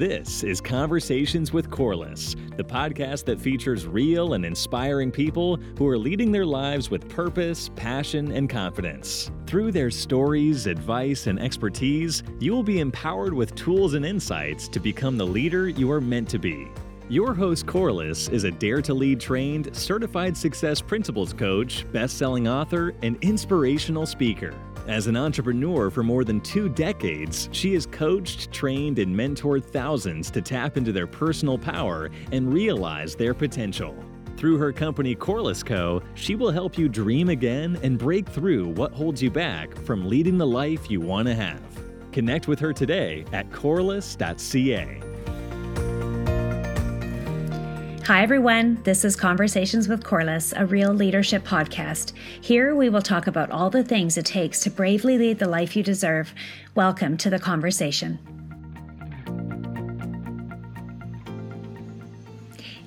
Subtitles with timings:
[0.00, 5.98] This is Conversations with Corliss, the podcast that features real and inspiring people who are
[5.98, 9.30] leading their lives with purpose, passion, and confidence.
[9.46, 14.80] Through their stories, advice, and expertise, you will be empowered with tools and insights to
[14.80, 16.68] become the leader you are meant to be.
[17.10, 22.48] Your host, Corliss, is a Dare to Lead trained, certified success principles coach, best selling
[22.48, 24.54] author, and inspirational speaker.
[24.86, 30.30] As an entrepreneur for more than two decades, she has coached, trained, and mentored thousands
[30.30, 33.94] to tap into their personal power and realize their potential.
[34.36, 38.92] Through her company Corliss Co., she will help you dream again and break through what
[38.92, 41.60] holds you back from leading the life you want to have.
[42.10, 45.09] Connect with her today at corliss.ca.
[48.04, 48.82] Hi, everyone.
[48.82, 52.14] This is Conversations with Corliss, a real leadership podcast.
[52.40, 55.76] Here we will talk about all the things it takes to bravely lead the life
[55.76, 56.34] you deserve.
[56.74, 58.18] Welcome to the conversation.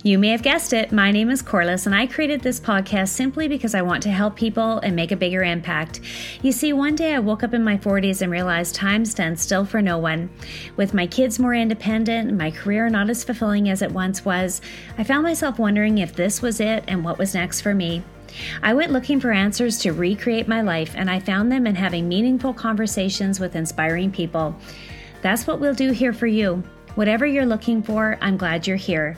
[0.06, 3.48] You may have guessed it, my name is Corliss, and I created this podcast simply
[3.48, 6.02] because I want to help people and make a bigger impact.
[6.42, 9.64] You see, one day I woke up in my 40s and realized time stands still
[9.64, 10.30] for no one.
[10.76, 14.60] With my kids more independent, my career not as fulfilling as it once was,
[14.98, 18.04] I found myself wondering if this was it and what was next for me.
[18.62, 22.10] I went looking for answers to recreate my life, and I found them in having
[22.10, 24.54] meaningful conversations with inspiring people.
[25.22, 26.62] That's what we'll do here for you.
[26.96, 29.18] Whatever you're looking for, I'm glad you're here.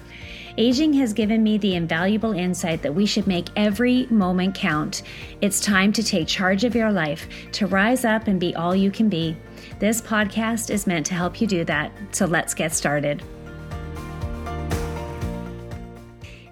[0.58, 5.04] Aging has given me the invaluable insight that we should make every moment count.
[5.42, 8.90] It's time to take charge of your life, to rise up and be all you
[8.90, 9.36] can be.
[9.80, 13.22] This podcast is meant to help you do that, so let's get started.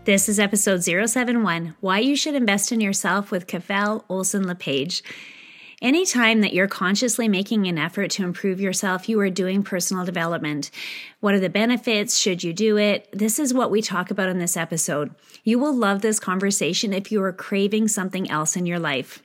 [0.04, 5.02] This is episode 071 Why You Should Invest in Yourself with Caval Olson LePage.
[5.84, 10.72] Anytime that you're consciously making an effort to improve yourself, you are doing personal development.
[11.20, 12.18] What are the benefits?
[12.18, 13.10] Should you do it?
[13.12, 15.14] This is what we talk about in this episode.
[15.44, 19.24] You will love this conversation if you are craving something else in your life.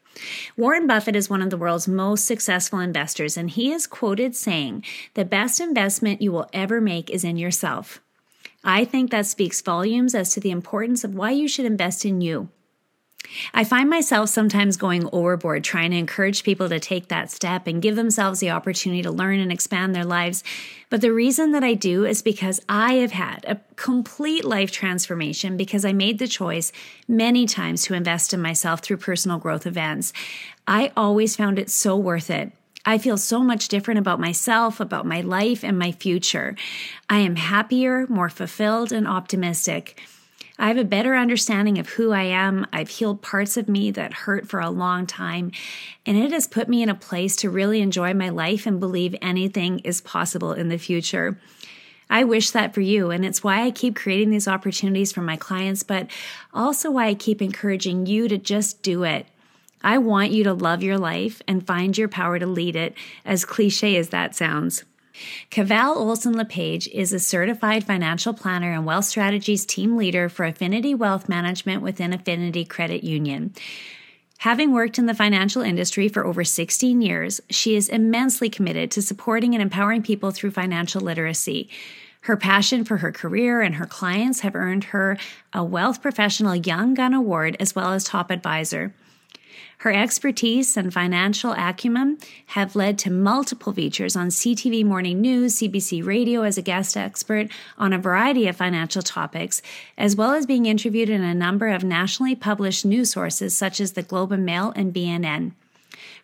[0.57, 4.85] Warren Buffett is one of the world's most successful investors, and he is quoted saying,
[5.15, 8.01] The best investment you will ever make is in yourself.
[8.65, 12.21] I think that speaks volumes as to the importance of why you should invest in
[12.21, 12.49] you.
[13.53, 17.83] I find myself sometimes going overboard trying to encourage people to take that step and
[17.83, 20.43] give themselves the opportunity to learn and expand their lives.
[20.91, 25.57] But the reason that I do is because I have had a complete life transformation
[25.57, 26.73] because I made the choice
[27.07, 30.13] many times to invest in myself through personal growth events.
[30.67, 32.53] I always found it so worth it.
[32.87, 36.57] I feel so much different about myself, about my life, and my future.
[37.11, 40.01] I am happier, more fulfilled, and optimistic.
[40.61, 42.67] I have a better understanding of who I am.
[42.73, 45.53] I've healed parts of me that hurt for a long time,
[46.05, 49.15] and it has put me in a place to really enjoy my life and believe
[49.23, 51.39] anything is possible in the future.
[52.11, 55.37] I wish that for you, and it's why I keep creating these opportunities for my
[55.37, 56.11] clients, but
[56.53, 59.27] also why I keep encouraging you to just do it.
[59.85, 63.45] I want you to love your life and find your power to lead it, as
[63.45, 64.83] cliche as that sounds.
[65.51, 70.95] Caval Olson LePage is a certified financial planner and wealth strategies team leader for Affinity
[70.95, 73.55] Wealth Management within Affinity Credit Union.
[74.39, 79.03] Having worked in the financial industry for over 16 years, she is immensely committed to
[79.03, 81.69] supporting and empowering people through financial literacy.
[82.23, 85.19] Her passion for her career and her clients have earned her
[85.53, 88.95] a Wealth Professional Young Gun Award as well as Top Advisor.
[89.83, 96.05] Her expertise and financial acumen have led to multiple features on CTV Morning News, CBC
[96.05, 99.63] Radio as a guest expert on a variety of financial topics,
[99.97, 103.93] as well as being interviewed in a number of nationally published news sources such as
[103.93, 105.53] the Globe and Mail and BNN.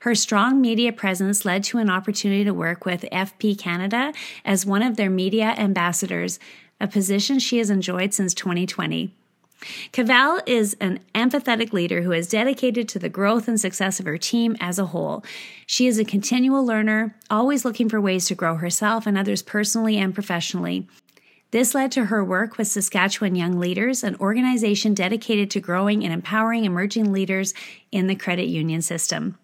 [0.01, 4.13] Her strong media presence led to an opportunity to work with FP Canada
[4.45, 6.41] as one of their media ambassadors,
[6.81, 9.15] a position she has enjoyed since 2020.
[9.93, 14.19] Caval is an empathetic leader who is dedicated to the growth and success of her
[14.19, 15.25] team as a whole.
[15.67, 19.97] She is a continual learner, always looking for ways to grow herself and others personally
[19.97, 20.88] and professionally.
[21.50, 26.12] This led to her work with Saskatchewan Young Leaders, an organization dedicated to growing and
[26.12, 27.55] empowering emerging leaders
[27.93, 29.38] in the credit union system.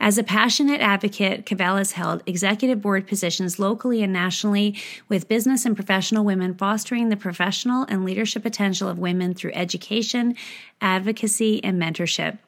[0.00, 4.76] As a passionate advocate, Caval has held executive board positions locally and nationally
[5.08, 10.34] with business and professional women, fostering the professional and leadership potential of women through education,
[10.80, 12.38] advocacy, and mentorship.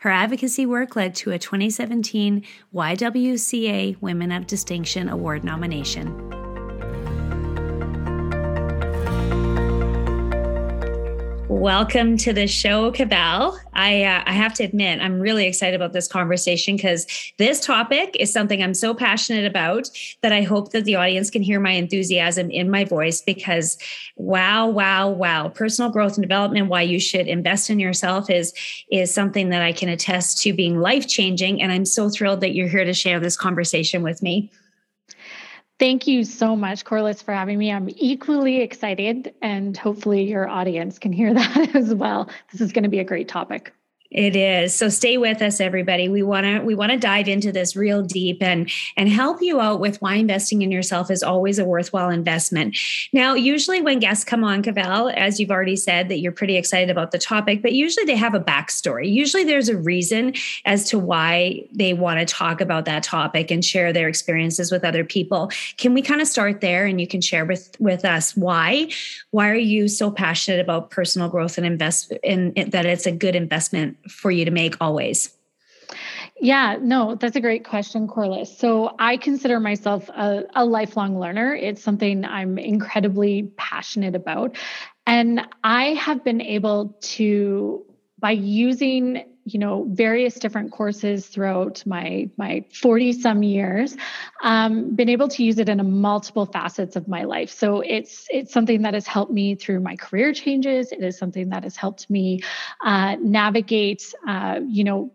[0.00, 6.47] Her advocacy work led to a 2017 YWCA Women of Distinction Award nomination.
[11.48, 13.58] Welcome to the show, Caval.
[13.72, 17.06] I uh, I have to admit, I'm really excited about this conversation because
[17.38, 19.88] this topic is something I'm so passionate about
[20.20, 23.22] that I hope that the audience can hear my enthusiasm in my voice.
[23.22, 23.78] Because
[24.16, 28.52] wow, wow, wow, personal growth and development, why you should invest in yourself is
[28.92, 32.54] is something that I can attest to being life changing, and I'm so thrilled that
[32.54, 34.50] you're here to share this conversation with me.
[35.78, 37.70] Thank you so much, Corliss, for having me.
[37.70, 42.30] I'm equally excited, and hopefully, your audience can hear that as well.
[42.50, 43.72] This is going to be a great topic.
[44.10, 44.74] It is.
[44.74, 46.08] So stay with us everybody.
[46.08, 49.60] We want to we want to dive into this real deep and and help you
[49.60, 52.78] out with why investing in yourself is always a worthwhile investment.
[53.12, 56.88] Now, usually when guests come on Caval, as you've already said that you're pretty excited
[56.88, 59.12] about the topic, but usually they have a backstory.
[59.12, 60.32] Usually there's a reason
[60.64, 64.86] as to why they want to talk about that topic and share their experiences with
[64.86, 65.50] other people.
[65.76, 68.88] Can we kind of start there and you can share with with us why
[69.32, 73.12] why are you so passionate about personal growth and invest in, in that it's a
[73.12, 75.34] good investment for you to make always?
[76.40, 78.56] Yeah, no, that's a great question, Corliss.
[78.58, 81.54] So I consider myself a, a, lifelong learner.
[81.54, 84.56] It's something I'm incredibly passionate about.
[85.06, 87.84] And I have been able to,
[88.20, 93.96] by using you know various different courses throughout my my 40 some years
[94.42, 97.50] um, been able to use it in a multiple facets of my life.
[97.50, 100.92] So it's it's something that has helped me through my career changes.
[100.92, 102.40] It is something that has helped me
[102.84, 105.12] uh, navigate uh, you know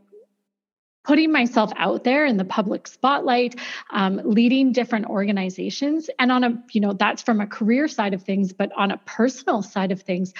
[1.03, 3.59] putting myself out there in the public spotlight
[3.91, 6.09] um, leading different organizations.
[6.19, 8.97] And on a you know that's from a career side of things but on a
[9.05, 10.33] personal side of things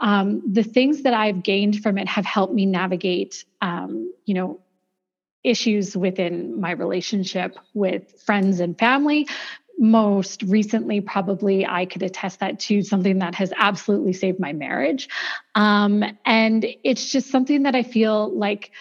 [0.00, 4.60] um, the things that i've gained from it have helped me navigate um, you know
[5.44, 9.26] issues within my relationship with friends and family.
[9.78, 15.08] Most recently probably i could attest that to something that has absolutely saved my marriage.
[15.54, 18.72] Um, and it's just something that i feel like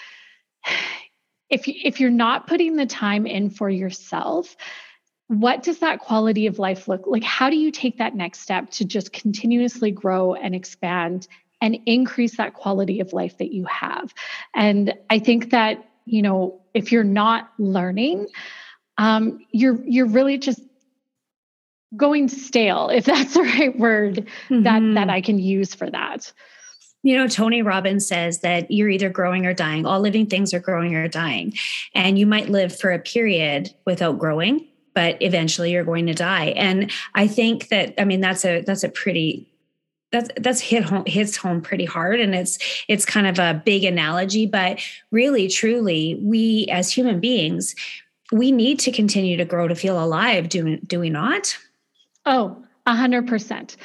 [1.49, 4.55] if if you're not putting the time in for yourself
[5.27, 8.69] what does that quality of life look like how do you take that next step
[8.69, 11.27] to just continuously grow and expand
[11.61, 14.13] and increase that quality of life that you have
[14.53, 18.27] and i think that you know if you're not learning
[18.99, 20.59] um, you're you're really just
[21.95, 24.63] going stale if that's the right word mm-hmm.
[24.63, 26.31] that that i can use for that
[27.07, 29.85] you know, Tony Robbins says that you're either growing or dying.
[29.85, 31.53] All living things are growing or dying.
[31.95, 36.47] And you might live for a period without growing, but eventually you're going to die.
[36.47, 39.49] And I think that, I mean, that's a, that's a pretty,
[40.11, 42.57] that's that's hit home hits home pretty hard and it's
[42.87, 44.79] it's kind of a big analogy but
[45.11, 47.75] really truly we as human beings
[48.31, 51.57] we need to continue to grow to feel alive do, do we not
[52.25, 53.75] oh a hundred percent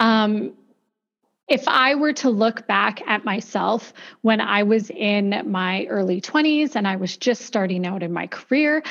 [0.00, 0.52] um
[1.48, 6.76] if I were to look back at myself when I was in my early 20s
[6.76, 8.82] and I was just starting out in my career,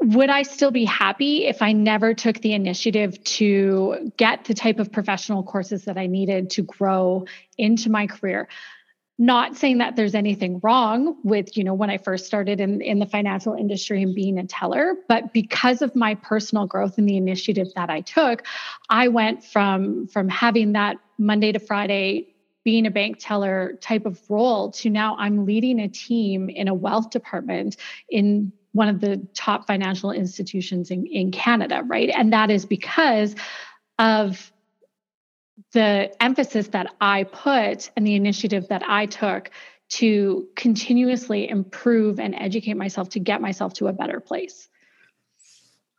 [0.00, 4.80] would I still be happy if I never took the initiative to get the type
[4.80, 7.26] of professional courses that I needed to grow
[7.56, 8.48] into my career?
[9.18, 12.98] not saying that there's anything wrong with you know when i first started in, in
[12.98, 17.16] the financial industry and being a teller but because of my personal growth and the
[17.16, 18.42] initiative that i took
[18.88, 22.28] i went from from having that monday to friday
[22.64, 26.74] being a bank teller type of role to now i'm leading a team in a
[26.74, 27.76] wealth department
[28.08, 33.34] in one of the top financial institutions in, in canada right and that is because
[33.98, 34.52] of
[35.72, 39.50] the emphasis that I put and the initiative that I took
[39.90, 44.68] to continuously improve and educate myself to get myself to a better place.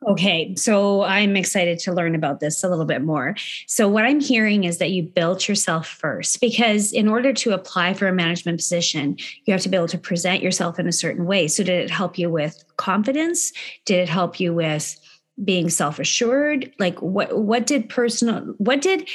[0.06, 3.34] Okay, so I'm excited to learn about this a little bit more.
[3.66, 7.94] So, what I'm hearing is that you built yourself first because, in order to apply
[7.94, 11.24] for a management position, you have to be able to present yourself in a certain
[11.24, 11.48] way.
[11.48, 13.52] So, did it help you with confidence?
[13.86, 14.98] Did it help you with
[15.42, 16.70] being self assured?
[16.78, 19.08] Like, what what did personal what did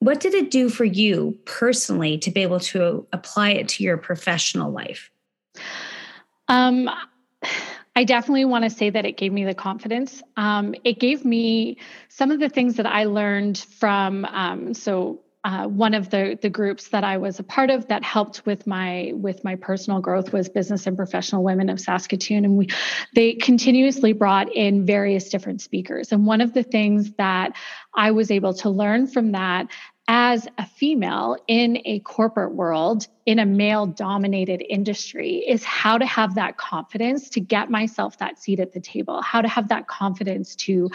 [0.00, 3.96] what did it do for you personally to be able to apply it to your
[3.96, 5.10] professional life?
[6.48, 6.90] Um,
[7.96, 10.22] I definitely want to say that it gave me the confidence.
[10.36, 11.78] Um, it gave me
[12.08, 14.24] some of the things that I learned from.
[14.24, 18.04] Um, so uh, one of the the groups that I was a part of that
[18.04, 22.58] helped with my with my personal growth was Business and Professional Women of Saskatoon, and
[22.58, 22.68] we
[23.14, 26.12] they continuously brought in various different speakers.
[26.12, 27.56] And one of the things that
[27.94, 29.68] I was able to learn from that
[30.08, 36.04] as a female in a corporate world, in a male dominated industry, is how to
[36.04, 39.86] have that confidence to get myself that seat at the table, how to have that
[39.86, 40.90] confidence to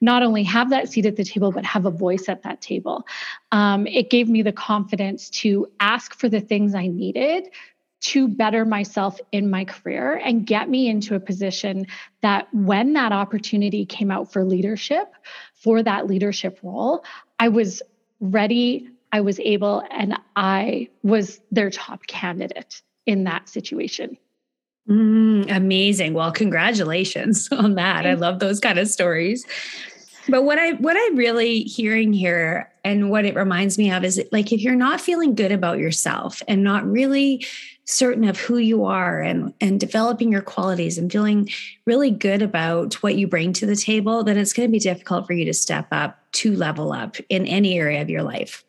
[0.00, 3.06] not only have that seat at the table, but have a voice at that table.
[3.52, 7.48] Um, it gave me the confidence to ask for the things I needed
[8.00, 11.86] to better myself in my career and get me into a position
[12.20, 15.12] that when that opportunity came out for leadership,
[15.54, 17.04] for that leadership role,
[17.38, 17.82] I was
[18.20, 24.16] ready, I was able, and I was their top candidate in that situation.
[24.88, 26.14] Mm, amazing.
[26.14, 28.06] Well, congratulations on that.
[28.06, 29.46] I love those kind of stories.
[30.28, 34.22] But what I what I'm really hearing here and what it reminds me of is
[34.30, 37.46] like if you're not feeling good about yourself and not really
[37.86, 41.48] certain of who you are and and developing your qualities and feeling
[41.86, 45.26] really good about what you bring to the table, then it's going to be difficult
[45.26, 48.64] for you to step up to level up in any area of your life.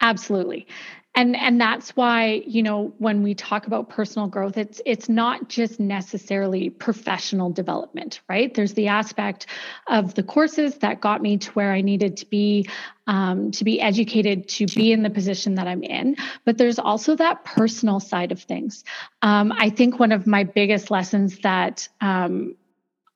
[0.00, 0.66] Absolutely.
[1.14, 5.48] And and that's why you know when we talk about personal growth it's it's not
[5.50, 8.52] just necessarily professional development right?
[8.52, 9.46] There's the aspect
[9.88, 12.66] of the courses that got me to where i needed to be
[13.06, 16.16] um, to be educated to be in the position that i'm in.
[16.46, 18.82] But there's also that personal side of things.
[19.20, 22.56] Um, i think one of my biggest lessons that um,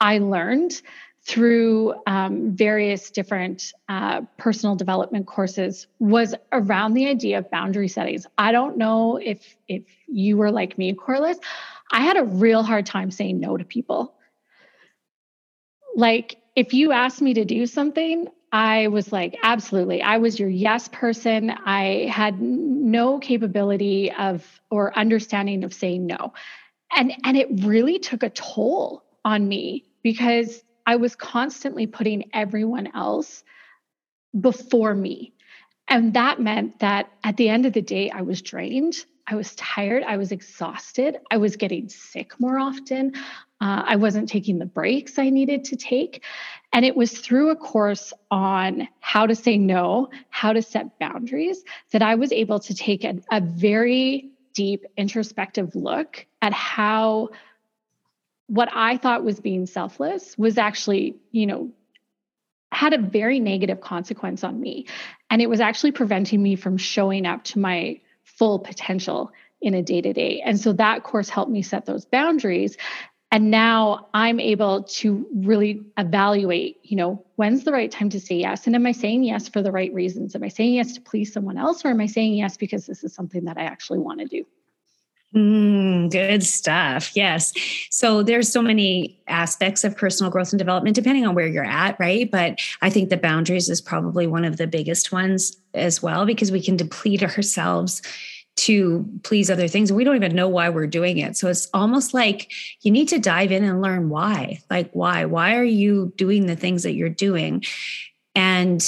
[0.03, 0.83] i learned
[1.27, 8.27] through um, various different uh, personal development courses was around the idea of boundary settings.
[8.39, 11.39] I don't know if if you were like me, Corliss.
[11.91, 14.15] I had a real hard time saying no to people.
[15.97, 20.03] Like if you asked me to do something, I was like, absolutely.
[20.03, 21.51] I was your yes person.
[21.51, 26.35] I had no capability of or understanding of saying no.
[26.97, 32.89] And and it really took a toll on me because I was constantly putting everyone
[32.95, 33.43] else
[34.39, 35.33] before me.
[35.89, 38.97] And that meant that at the end of the day, I was drained.
[39.29, 40.05] I was tired.
[40.05, 41.19] I was exhausted.
[41.31, 43.15] I was getting sick more often.
[43.61, 46.23] Uh, I wasn't taking the breaks I needed to take.
[46.73, 51.65] And it was through a course on how to say no, how to set boundaries,
[51.91, 57.31] that I was able to take a, a very deep introspective look at how
[58.47, 61.71] what I thought was being selfless was actually, you know,
[62.73, 64.87] had a very negative consequence on me.
[65.31, 69.83] And it was actually preventing me from showing up to my full potential in a
[69.83, 70.43] day to day.
[70.45, 72.77] And so that course helped me set those boundaries.
[73.33, 78.37] And now I'm able to really evaluate, you know, when's the right time to say
[78.37, 78.67] yes?
[78.67, 80.35] And am I saying yes for the right reasons?
[80.37, 81.85] Am I saying yes to please someone else?
[81.85, 84.47] Or am I saying yes because this is something that I actually want to do?
[85.35, 87.15] Mm, good stuff.
[87.15, 87.53] Yes.
[87.91, 91.99] So there's so many aspects of personal growth and development, depending on where you're at,
[91.99, 92.31] right?
[92.31, 96.53] But I think the boundaries is probably one of the biggest ones as well, because
[96.53, 98.01] we can deplete ourselves
[98.57, 99.93] to please other things.
[99.93, 101.37] We don't even know why we're doing it.
[101.37, 104.61] So it's almost like you need to dive in and learn why.
[104.71, 105.27] Like, why?
[105.27, 107.65] Why are you doing the things that you're doing?
[108.35, 108.83] And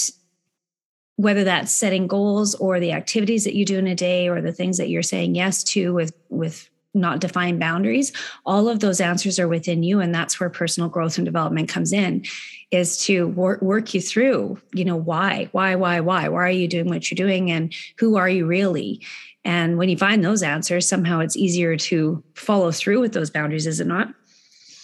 [1.18, 4.52] whether that's setting goals or the activities that you do in a day or the
[4.52, 8.12] things that you're saying yes to with with not defined boundaries
[8.46, 11.92] all of those answers are within you and that's where personal growth and development comes
[11.92, 12.24] in
[12.70, 16.68] is to work, work you through you know why why why why why are you
[16.68, 19.00] doing what you're doing and who are you really?
[19.44, 23.66] And when you find those answers somehow it's easier to follow through with those boundaries
[23.66, 24.14] is it not?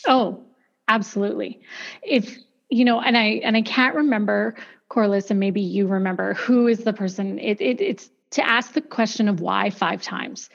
[0.07, 0.43] Oh
[0.89, 1.61] absolutely.
[2.03, 2.39] If
[2.71, 4.57] you know and i and i can't remember
[4.95, 7.41] Corliss, and maybe you remember who is the person.
[7.41, 10.49] It, it, it's to ask the question of why five times.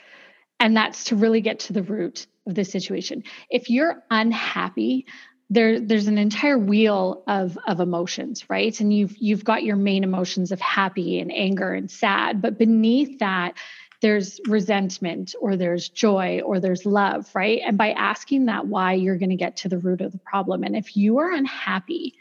[0.62, 3.24] And that's to really get to the root of the situation.
[3.50, 5.08] If you're unhappy,
[5.50, 8.80] there, there's an entire wheel of, of emotions, right?
[8.80, 13.20] And you've you've got your main emotions of happy and anger and sad, but beneath
[13.20, 13.58] that,
[14.02, 17.62] there's resentment or there's joy or there's love, right?
[17.66, 20.64] And by asking that why, you're going to get to the root of the problem.
[20.64, 22.16] And if you are unhappy,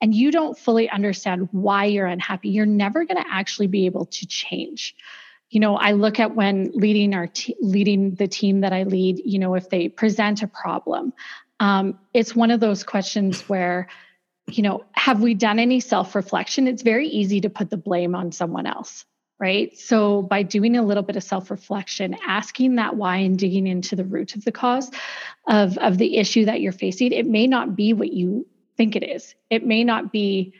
[0.00, 4.06] and you don't fully understand why you're unhappy, you're never going to actually be able
[4.06, 4.94] to change.
[5.50, 9.20] You know, I look at when leading our te- leading the team that I lead.
[9.24, 11.12] You know, if they present a problem,
[11.58, 13.88] um, it's one of those questions where,
[14.46, 16.68] you know, have we done any self reflection?
[16.68, 19.06] It's very easy to put the blame on someone else,
[19.40, 19.76] right?
[19.76, 23.96] So by doing a little bit of self reflection, asking that why and digging into
[23.96, 24.90] the root of the cause
[25.48, 28.46] of of the issue that you're facing, it may not be what you
[28.78, 29.34] think it is.
[29.50, 30.54] It may not be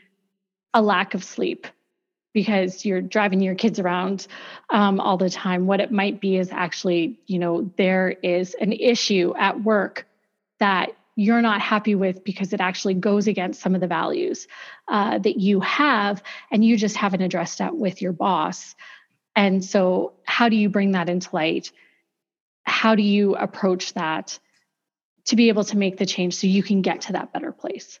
[0.75, 1.65] a lack of sleep
[2.33, 4.27] because you're driving your kids around
[4.69, 5.65] um, all the time.
[5.65, 10.05] What it might be is actually, you know, there is an issue at work
[10.59, 14.47] that you're not happy with because it actually goes against some of the values
[14.87, 18.75] uh, that you have and you just haven't addressed that with your boss
[19.35, 21.73] and so how do you bring that into light
[22.63, 24.39] how do you approach that
[25.25, 27.99] to be able to make the change so you can get to that better place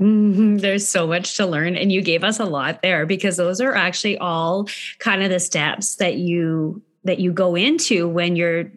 [0.00, 0.58] Mm-hmm.
[0.58, 1.76] There's so much to learn.
[1.76, 4.68] And you gave us a lot there because those are actually all
[4.98, 8.70] kind of the steps that you that you go into when you're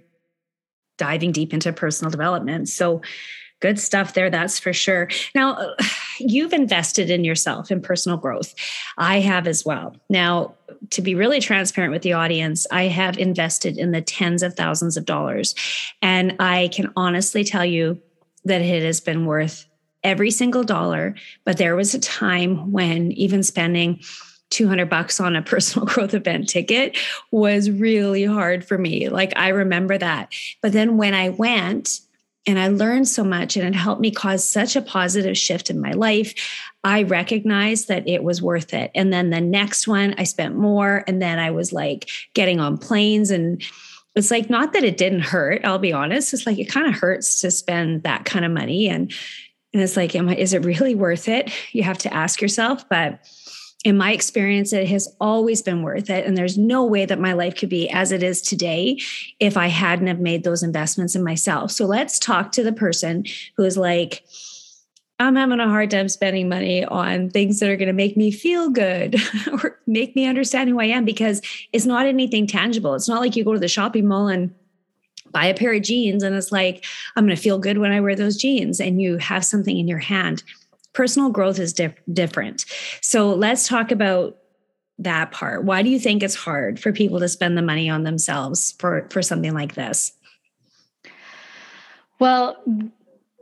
[0.97, 2.69] diving deep into personal development.
[2.69, 3.01] So
[3.59, 5.09] good stuff there, that's for sure.
[5.33, 5.75] Now,
[6.19, 8.53] you've invested in yourself in personal growth.
[8.97, 9.95] I have as well.
[10.09, 10.55] Now,
[10.91, 14.97] to be really transparent with the audience, I have invested in the tens of thousands
[14.97, 15.55] of dollars.
[16.01, 18.01] And I can honestly tell you
[18.43, 19.65] that it has been worth
[20.05, 21.15] every single dollar.
[21.43, 23.99] But there was a time when even spending
[24.51, 26.97] 200 bucks on a personal growth event ticket
[27.31, 29.09] was really hard for me.
[29.09, 30.31] Like I remember that.
[30.61, 31.99] But then when I went,
[32.47, 35.81] and I learned so much and it helped me cause such a positive shift in
[35.81, 36.35] my life.
[36.83, 38.91] I recognized that it was worth it.
[38.93, 41.03] And then the next one, I spent more.
[41.07, 43.31] And then I was like getting on planes.
[43.31, 43.63] And
[44.15, 46.35] it's like, not that it didn't hurt, I'll be honest.
[46.35, 48.87] It's like, it kind of hurts to spend that kind of money.
[48.89, 49.11] And,
[49.75, 51.51] and it's like, am I, is it really worth it?
[51.73, 52.87] You have to ask yourself.
[52.87, 53.19] But
[53.83, 56.25] in my experience, it has always been worth it.
[56.25, 59.01] And there's no way that my life could be as it is today
[59.41, 61.71] if I hadn't have made those investments in myself.
[61.71, 63.25] So let's talk to the person
[63.57, 64.23] who is like,
[65.19, 68.31] I'm having a hard time spending money on things that are going to make me
[68.31, 69.17] feel good
[69.51, 71.41] or make me understand who I am because
[71.73, 72.95] it's not anything tangible.
[72.95, 74.55] It's not like you go to the shopping mall and
[75.35, 76.83] buy a pair of jeans and it's like,
[77.15, 79.87] I'm going to feel good when I wear those jeans and you have something in
[79.87, 80.41] your hand
[80.95, 82.65] personal growth is diff- different.
[83.01, 84.37] So let's talk about
[84.97, 85.65] that part.
[85.65, 89.07] Why do you think it's hard for people to spend the money on themselves for
[89.11, 90.13] for something like this?
[92.17, 92.63] Well,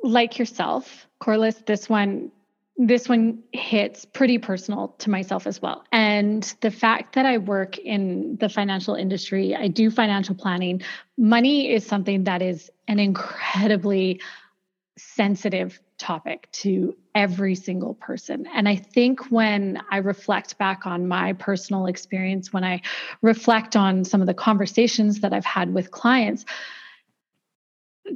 [0.01, 2.31] like yourself, Corliss, this one
[2.75, 5.83] this one hits pretty personal to myself as well.
[5.91, 10.81] And the fact that I work in the financial industry, I do financial planning.
[11.17, 14.21] Money is something that is an incredibly
[14.97, 18.47] sensitive topic to every single person.
[18.53, 22.81] And I think when I reflect back on my personal experience, when I
[23.21, 26.45] reflect on some of the conversations that I've had with clients,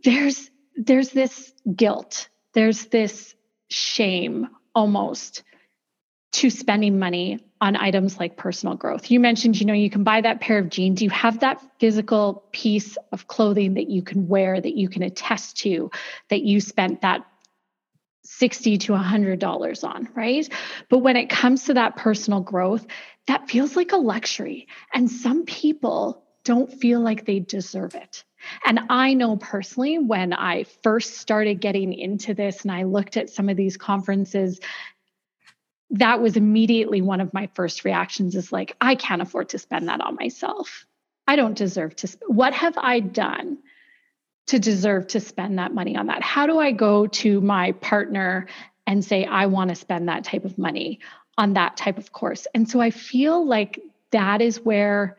[0.03, 3.33] there's there's this guilt, there's this
[3.69, 5.43] shame almost
[6.33, 9.09] to spending money on items like personal growth.
[9.09, 12.43] You mentioned, you know, you can buy that pair of jeans, you have that physical
[12.51, 15.89] piece of clothing that you can wear that you can attest to
[16.29, 17.25] that you spent that
[18.23, 20.47] 60 to 100 dollars on right?
[20.89, 22.85] But when it comes to that personal growth
[23.25, 28.23] that feels like a luxury and some people don't feel like they deserve it
[28.65, 33.29] and I know personally when I first started getting into this and I looked at
[33.29, 34.59] some of these conferences,
[35.91, 39.87] that was immediately one of my first reactions is like, I can't afford to spend
[39.87, 40.85] that on myself.
[41.27, 42.07] I don't deserve to.
[42.11, 43.59] Sp- what have I done
[44.47, 46.23] to deserve to spend that money on that?
[46.23, 48.47] How do I go to my partner
[48.85, 50.99] and say, I want to spend that type of money
[51.37, 52.47] on that type of course?
[52.53, 53.79] And so I feel like
[54.11, 55.17] that is where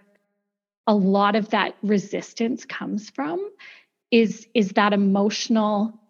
[0.89, 3.49] a lot of that resistance comes from
[4.11, 6.01] is is that emotional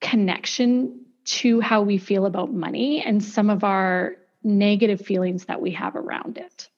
[0.00, 5.72] connection to how we feel about money and some of our negative feelings that we
[5.72, 6.70] have around it.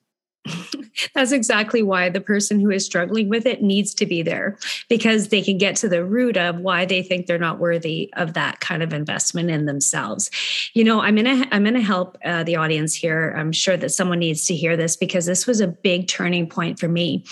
[1.15, 4.59] That's exactly why the person who is struggling with it needs to be there
[4.89, 8.35] because they can get to the root of why they think they're not worthy of
[8.35, 10.31] that kind of investment in themselves.
[10.75, 13.35] You know, I'm gonna I'm gonna help uh, the audience here.
[13.37, 16.79] I'm sure that someone needs to hear this because this was a big turning point
[16.79, 17.25] for me.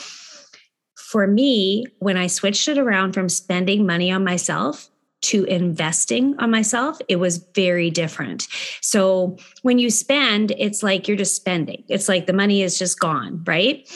[0.96, 6.50] For me, when I switched it around from spending money on myself to investing on
[6.50, 8.46] myself, it was very different.
[8.80, 11.84] So when you spend, it's like you're just spending.
[11.88, 13.88] It's like the money is just gone, right?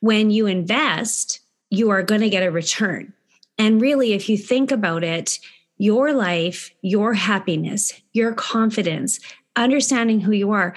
[0.00, 3.12] When you invest, you are going to get a return.
[3.58, 5.38] And really, if you think about it,
[5.78, 9.18] your life, your happiness, your confidence,
[9.56, 10.74] understanding who you are,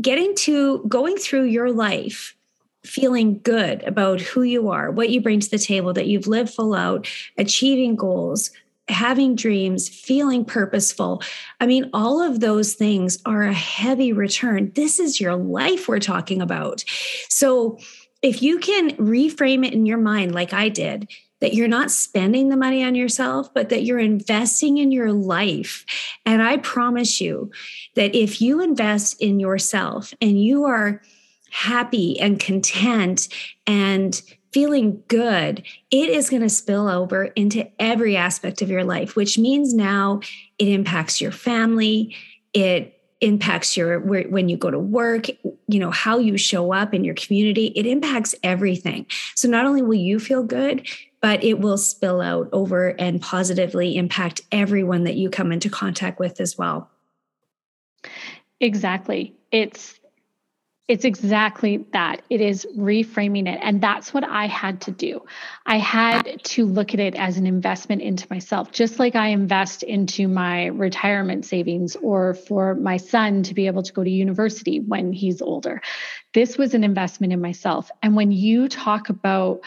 [0.00, 2.34] getting to going through your life
[2.84, 6.54] feeling good about who you are, what you bring to the table, that you've lived
[6.54, 8.50] full out, achieving goals,
[8.88, 11.22] having dreams, feeling purposeful.
[11.60, 14.72] I mean, all of those things are a heavy return.
[14.74, 16.84] This is your life we're talking about.
[17.28, 17.78] So,
[18.22, 21.08] if you can reframe it in your mind, like I did,
[21.40, 25.84] that you're not spending the money on yourself, but that you're investing in your life.
[26.24, 27.50] And I promise you
[27.94, 31.02] that if you invest in yourself and you are
[31.50, 33.28] happy and content
[33.66, 34.20] and
[34.56, 39.38] feeling good, it is going to spill over into every aspect of your life, which
[39.38, 40.18] means now
[40.58, 42.16] it impacts your family.
[42.54, 45.26] It impacts your when you go to work
[45.68, 49.80] you know how you show up in your community it impacts everything so not only
[49.80, 50.86] will you feel good
[51.22, 56.20] but it will spill out over and positively impact everyone that you come into contact
[56.20, 56.90] with as well
[58.60, 59.98] exactly it's
[60.88, 62.22] it's exactly that.
[62.30, 63.58] It is reframing it.
[63.60, 65.24] And that's what I had to do.
[65.64, 69.82] I had to look at it as an investment into myself, just like I invest
[69.82, 74.78] into my retirement savings or for my son to be able to go to university
[74.78, 75.82] when he's older.
[76.34, 77.90] This was an investment in myself.
[78.02, 79.62] And when you talk about,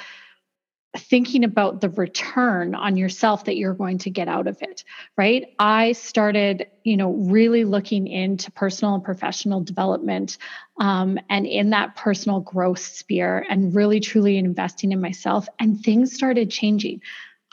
[0.98, 4.84] thinking about the return on yourself that you're going to get out of it
[5.18, 5.54] right?
[5.60, 10.38] I started you know really looking into personal and professional development
[10.80, 16.14] um, and in that personal growth sphere and really truly investing in myself and things
[16.14, 17.02] started changing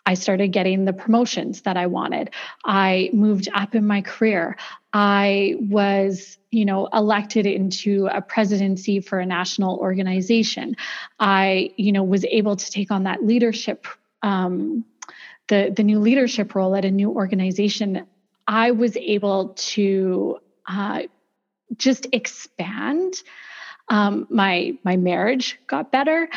[0.06, 2.30] I started getting the promotions that I wanted.
[2.64, 4.56] I moved up in my career.
[4.92, 10.76] I was, you know, elected into a presidency for a national organization.
[11.18, 13.86] I, you know, was able to take on that leadership,
[14.22, 14.84] um,
[15.48, 18.06] the the new leadership role at a new organization.
[18.46, 20.38] I was able to
[20.68, 21.02] uh,
[21.76, 23.14] just expand.
[23.88, 26.28] Um, my my marriage got better.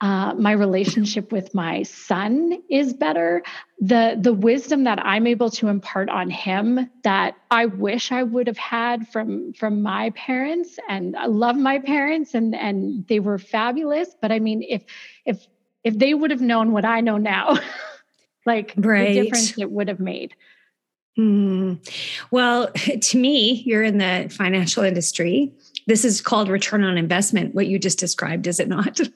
[0.00, 3.42] Uh, my relationship with my son is better
[3.80, 8.46] the the wisdom that i'm able to impart on him that i wish i would
[8.46, 13.38] have had from from my parents and i love my parents and and they were
[13.38, 14.84] fabulous but i mean if
[15.26, 15.44] if
[15.82, 17.58] if they would have known what i know now
[18.46, 19.14] like right.
[19.14, 20.32] the difference it would have made
[21.18, 21.80] Mm.
[22.30, 25.52] Well, to me, you're in the financial industry.
[25.86, 29.00] This is called return on investment, what you just described, is it not?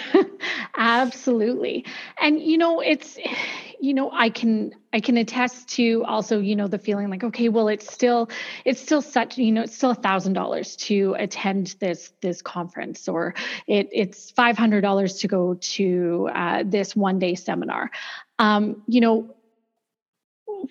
[0.76, 1.84] Absolutely.
[2.20, 3.18] And you know, it's
[3.80, 7.48] you know, I can I can attest to also, you know, the feeling like, okay,
[7.48, 8.28] well, it's still
[8.64, 13.08] it's still such, you know, it's still a thousand dollars to attend this this conference,
[13.08, 13.34] or
[13.66, 17.90] it it's five hundred dollars to go to uh, this one day seminar.
[18.38, 19.34] Um, you know,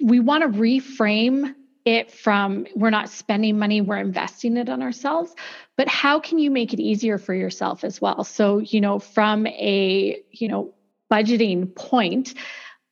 [0.01, 1.53] we want to reframe
[1.85, 5.33] it from we're not spending money, we're investing it on ourselves.
[5.77, 8.23] But how can you make it easier for yourself as well?
[8.23, 10.73] So, you know, from a, you know,
[11.11, 12.33] budgeting point,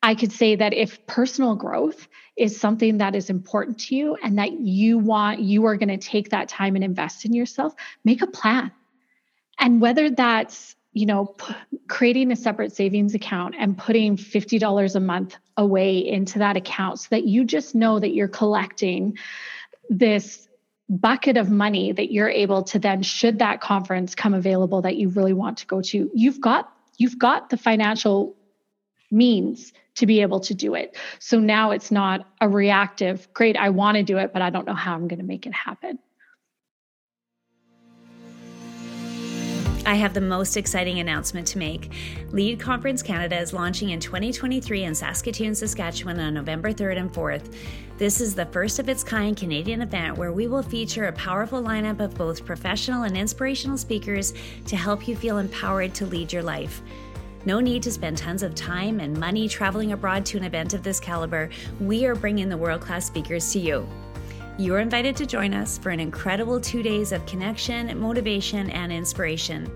[0.02, 4.38] I could say that if personal growth is something that is important to you and
[4.38, 7.74] that you want, you are going to take that time and invest in yourself,
[8.06, 8.72] make a plan.
[9.60, 11.54] And whether that's you know, p-
[11.88, 17.08] creating a separate savings account and putting $50 a month away into that account so
[17.12, 19.18] that you just know that you're collecting
[19.90, 20.48] this
[20.90, 25.10] bucket of money that you're able to then should that conference come available that you
[25.10, 28.36] really want to go to you've got you've got the financial
[29.12, 30.98] means to be able to do it.
[31.20, 34.66] So now it's not a reactive great i want to do it but i don't
[34.66, 36.00] know how i'm going to make it happen
[39.90, 41.92] I have the most exciting announcement to make.
[42.32, 47.52] Lead Conference Canada is launching in 2023 in Saskatoon, Saskatchewan on November 3rd and 4th.
[47.98, 51.60] This is the first of its kind Canadian event where we will feature a powerful
[51.60, 54.36] lineup of both professional and inspirational speakers
[54.68, 56.84] to help you feel empowered to lead your life.
[57.46, 60.84] No need to spend tons of time and money traveling abroad to an event of
[60.84, 61.50] this caliber.
[61.80, 63.90] We are bringing the world class speakers to you.
[64.60, 69.72] You're invited to join us for an incredible two days of connection, motivation, and inspiration.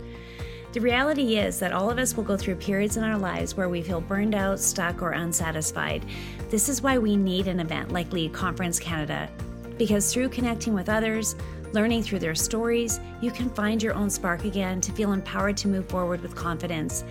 [0.74, 3.70] The reality is that all of us will go through periods in our lives where
[3.70, 6.06] we feel burned out, stuck, or unsatisfied.
[6.50, 9.32] This is why we need an event like Lead Conference Canada.
[9.78, 11.38] Because through connecting with others,
[11.72, 15.70] learning through their stories, you can find your own spark again to feel empowered to
[15.70, 17.06] move forward with confidence.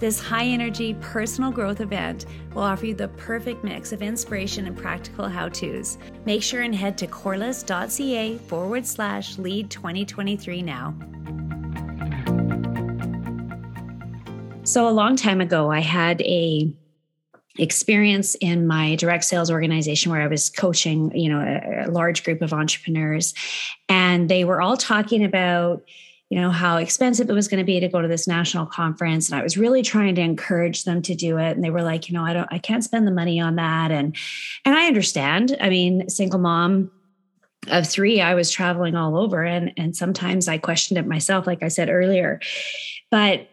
[0.00, 4.74] This high energy personal growth event will offer you the perfect mix of inspiration and
[4.74, 5.98] practical how to's.
[6.24, 10.94] Make sure and head to corliss.ca forward slash lead 2023 now.
[14.64, 16.72] So, a long time ago, I had a
[17.58, 22.24] experience in my direct sales organization where I was coaching, you know, a, a large
[22.24, 23.34] group of entrepreneurs,
[23.86, 25.82] and they were all talking about
[26.30, 29.28] you know how expensive it was going to be to go to this national conference.
[29.28, 31.50] And i was really trying to encourage them to do it.
[31.50, 33.90] And they were like you know i don't i can't spend the money on that.
[33.90, 34.16] And
[34.64, 35.56] and i understand.
[35.60, 36.90] I mean single mom
[37.68, 39.44] of three i was traveling all over.
[39.44, 42.40] And and sometimes i questioned it myself like i said earlier.
[43.10, 43.48] But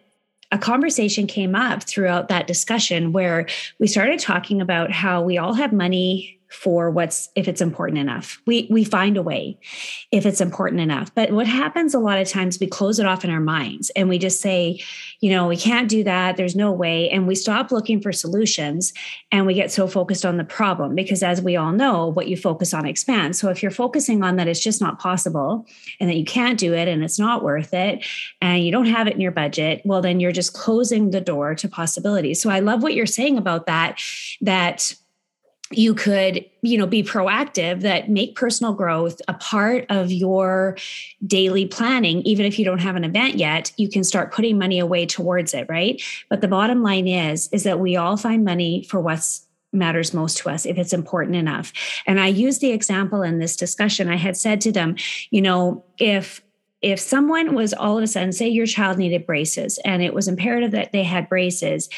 [0.52, 3.48] a conversation came up throughout that discussion where
[3.80, 8.42] we started talking about how we all have money for what's if it's important enough.
[8.46, 9.58] We we find a way
[10.12, 11.14] if it's important enough.
[11.14, 14.08] But what happens a lot of times we close it off in our minds and
[14.08, 14.82] we just say,
[15.20, 16.38] you know, we can't do that.
[16.38, 18.94] There's no way and we stop looking for solutions
[19.32, 22.38] and we get so focused on the problem because as we all know, what you
[22.38, 23.40] focus on expands.
[23.40, 25.66] So if you're focusing on that it's just not possible
[26.00, 28.06] and that you can't do it and it's not worth it
[28.42, 31.56] and you don't have it in your budget, well then you're just closing the door
[31.56, 32.42] to possibilities.
[32.42, 34.00] So I love what you're saying about that
[34.42, 34.94] that
[35.72, 40.78] you could you know be proactive that make personal growth a part of your
[41.26, 42.22] daily planning.
[42.22, 45.54] Even if you don't have an event yet you can start putting money away towards
[45.54, 46.02] it right?
[46.30, 50.38] But the bottom line is is that we all find money for what's matters most
[50.38, 51.74] to us if it's important enough.
[52.06, 54.10] And i use the example in this discussion.
[54.10, 54.96] I had said to them
[55.30, 56.42] you know if
[56.82, 60.28] if someone was all of a sudden say your child needed braces and it was
[60.28, 61.90] imperative that they had braces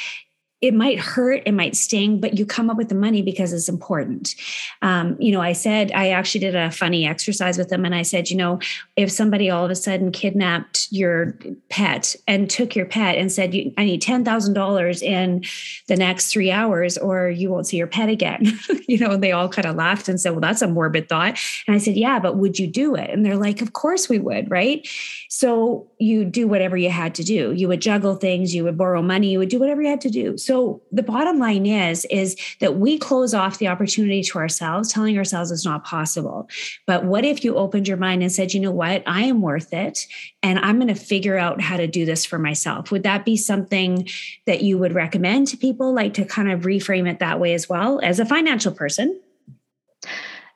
[0.62, 3.70] it might hurt, it might sting, but you come up with the money because it's
[3.70, 4.36] important.
[4.82, 8.02] Um, you know, I said, I actually did a funny exercise with them and I
[8.02, 8.60] said, you know,
[8.98, 11.38] if somebody all of a sudden kidnapped your
[11.70, 15.46] pet and took your pet and said, I need $10,000 in
[15.88, 19.48] the next three hours or you won't see your pet again, you know, they all
[19.48, 21.40] kind of laughed and said, well, that's a morbid thought.
[21.68, 23.10] And I said, yeah, but would you do it?
[23.10, 24.86] And they're like, of course we would, right?
[25.30, 27.54] So you do whatever you had to do.
[27.54, 30.10] You would juggle things, you would borrow money, you would do whatever you had to
[30.10, 30.38] do.
[30.50, 35.52] The bottom line is is that we close off the opportunity to ourselves, telling ourselves
[35.52, 36.50] it's not possible.
[36.88, 39.74] But what if you opened your mind and said, you know what, I am worth
[39.74, 40.08] it,
[40.42, 42.92] and I'm going to figure out how to do this for myself?
[42.92, 44.08] Would that be something
[44.46, 47.70] that you would recommend to people, like to kind of reframe it that way as
[47.70, 49.20] well as a financial person?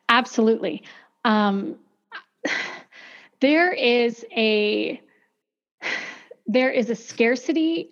[0.09, 0.83] Absolutely.
[1.23, 1.75] Um,
[3.41, 4.99] there is a
[6.45, 7.89] there is a scarcity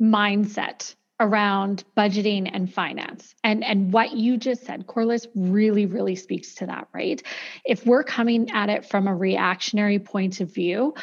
[0.00, 3.34] mindset around budgeting and finance.
[3.44, 7.22] And and what you just said, Corliss, really, really speaks to that, right?
[7.64, 10.94] If we're coming at it from a reactionary point of view,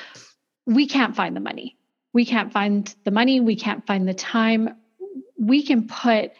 [0.65, 1.77] we can't find the money.
[2.11, 4.75] We can't find the money, we can't find the time.
[5.37, 6.31] We can put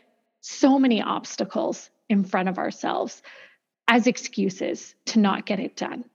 [0.42, 3.22] so many obstacles in front of ourselves
[3.88, 6.06] as excuses to not get it done.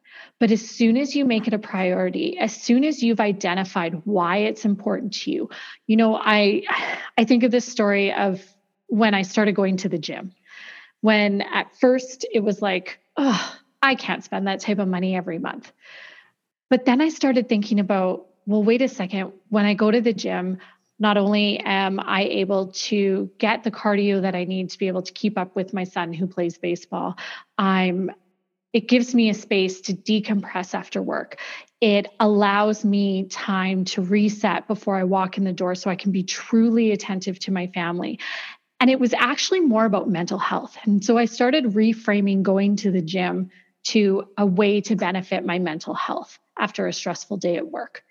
[0.40, 4.38] But as soon as you make it a priority, as soon as you've identified why
[4.38, 5.50] it's important to you,
[5.86, 6.62] you know, I
[7.16, 8.42] I think of this story of
[8.88, 10.32] when I started going to the gym.
[11.00, 15.38] When at first it was like, oh, I can't spend that type of money every
[15.38, 15.70] month.
[16.70, 20.12] But then I started thinking about, well, wait a second, when I go to the
[20.12, 20.58] gym,
[20.98, 25.02] not only am I able to get the cardio that I need to be able
[25.02, 27.16] to keep up with my son who plays baseball,
[27.58, 28.10] I'm
[28.74, 31.38] it gives me a space to decompress after work.
[31.80, 36.10] It allows me time to reset before I walk in the door so I can
[36.10, 38.18] be truly attentive to my family.
[38.80, 40.76] And it was actually more about mental health.
[40.82, 43.50] And so I started reframing going to the gym
[43.84, 48.02] to a way to benefit my mental health after a stressful day at work.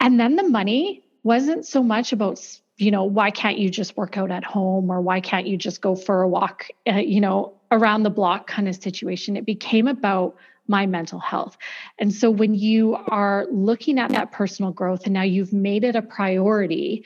[0.00, 2.40] And then the money wasn't so much about
[2.76, 5.80] you know why can't you just work out at home or why can't you just
[5.80, 9.88] go for a walk uh, you know around the block kind of situation it became
[9.88, 11.56] about my mental health
[11.98, 15.96] and so when you are looking at that personal growth and now you've made it
[15.96, 17.04] a priority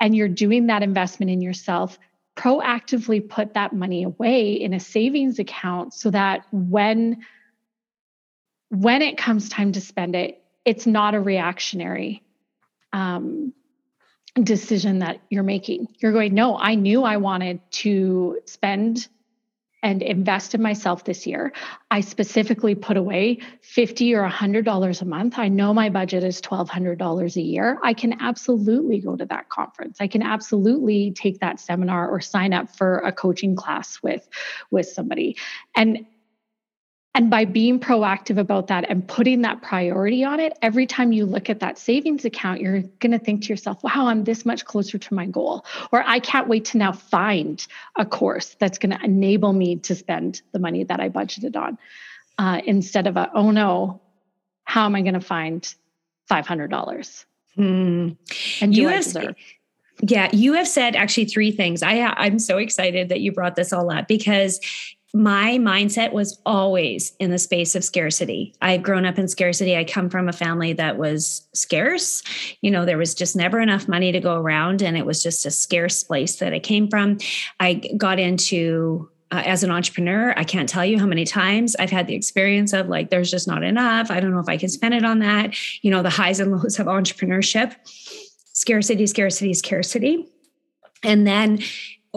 [0.00, 1.98] and you're doing that investment in yourself
[2.36, 7.24] proactively put that money away in a savings account so that when
[8.68, 12.22] when it comes time to spend it it's not a reactionary
[12.92, 13.52] um,
[14.40, 15.88] decision that you're making.
[15.98, 19.08] You're going, no, I knew I wanted to spend
[19.82, 21.52] and invest in myself this year.
[21.90, 25.38] I specifically put away 50 or $100 a month.
[25.38, 27.78] I know my budget is $1,200 a year.
[27.82, 29.98] I can absolutely go to that conference.
[30.00, 34.28] I can absolutely take that seminar or sign up for a coaching class with,
[34.70, 35.36] with somebody.
[35.76, 36.06] And
[37.14, 41.26] and by being proactive about that and putting that priority on it, every time you
[41.26, 44.64] look at that savings account, you're going to think to yourself, wow, I'm this much
[44.64, 45.66] closer to my goal.
[45.92, 47.64] Or I can't wait to now find
[47.96, 51.76] a course that's going to enable me to spend the money that I budgeted on
[52.38, 54.00] uh, instead of a, oh no,
[54.64, 55.62] how am I going to find
[56.30, 57.24] $500?
[57.56, 58.08] Hmm.
[58.62, 59.34] And you have, deserve?
[60.00, 61.82] Yeah, you have said actually three things.
[61.82, 64.58] I I'm so excited that you brought this all up because
[65.14, 68.54] my mindset was always in the space of scarcity.
[68.62, 69.76] I've grown up in scarcity.
[69.76, 72.22] I come from a family that was scarce.
[72.62, 75.44] You know, there was just never enough money to go around, and it was just
[75.44, 77.18] a scarce place that I came from.
[77.60, 81.90] I got into uh, as an entrepreneur, I can't tell you how many times I've
[81.90, 84.10] had the experience of like, there's just not enough.
[84.10, 85.56] I don't know if I can spend it on that.
[85.82, 87.74] You know, the highs and lows of entrepreneurship,
[88.52, 90.28] scarcity, scarcity, scarcity.
[91.02, 91.60] And then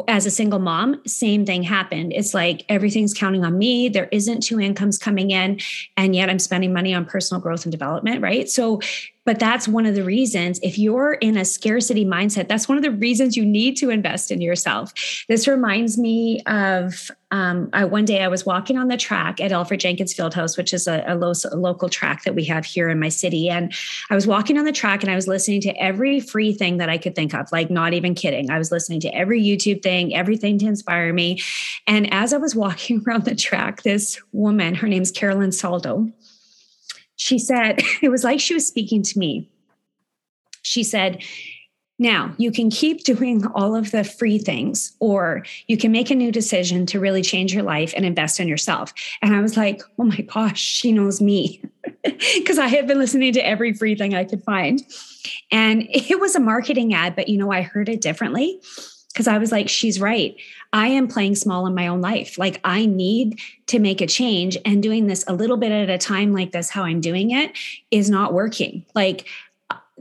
[0.07, 2.11] as a single mom, same thing happened.
[2.13, 3.87] It's like everything's counting on me.
[3.87, 5.59] There isn't two incomes coming in,
[5.95, 8.49] and yet I'm spending money on personal growth and development, right?
[8.49, 8.81] So,
[9.25, 12.83] but that's one of the reasons if you're in a scarcity mindset, that's one of
[12.83, 14.93] the reasons you need to invest in yourself.
[15.27, 19.51] This reminds me of um, I, one day I was walking on the track at
[19.51, 22.87] Alfred Jenkins Fieldhouse, which is a, a, lo- a local track that we have here
[22.87, 23.49] in my city.
[23.49, 23.73] And
[24.09, 26.89] I was walking on the track and I was listening to every free thing that
[26.89, 28.49] I could think of, like not even kidding.
[28.51, 31.41] I was listening to every YouTube thing, everything to inspire me.
[31.87, 36.11] And as I was walking around the track, this woman, her name's Carolyn Saldo,
[37.15, 39.49] she said, it was like she was speaking to me.
[40.61, 41.23] She said,
[41.97, 46.15] now, you can keep doing all of the free things, or you can make a
[46.15, 48.93] new decision to really change your life and invest in yourself.
[49.21, 51.61] And I was like, oh my gosh, she knows me.
[52.35, 54.81] Because I had been listening to every free thing I could find.
[55.51, 58.61] And it was a marketing ad, but you know, I heard it differently
[59.15, 60.35] because I was like, she's right.
[60.73, 62.37] I am playing small in my own life.
[62.37, 65.97] Like, I need to make a change, and doing this a little bit at a
[65.97, 67.57] time, like this, how I'm doing it,
[67.91, 68.85] is not working.
[68.93, 69.25] Like,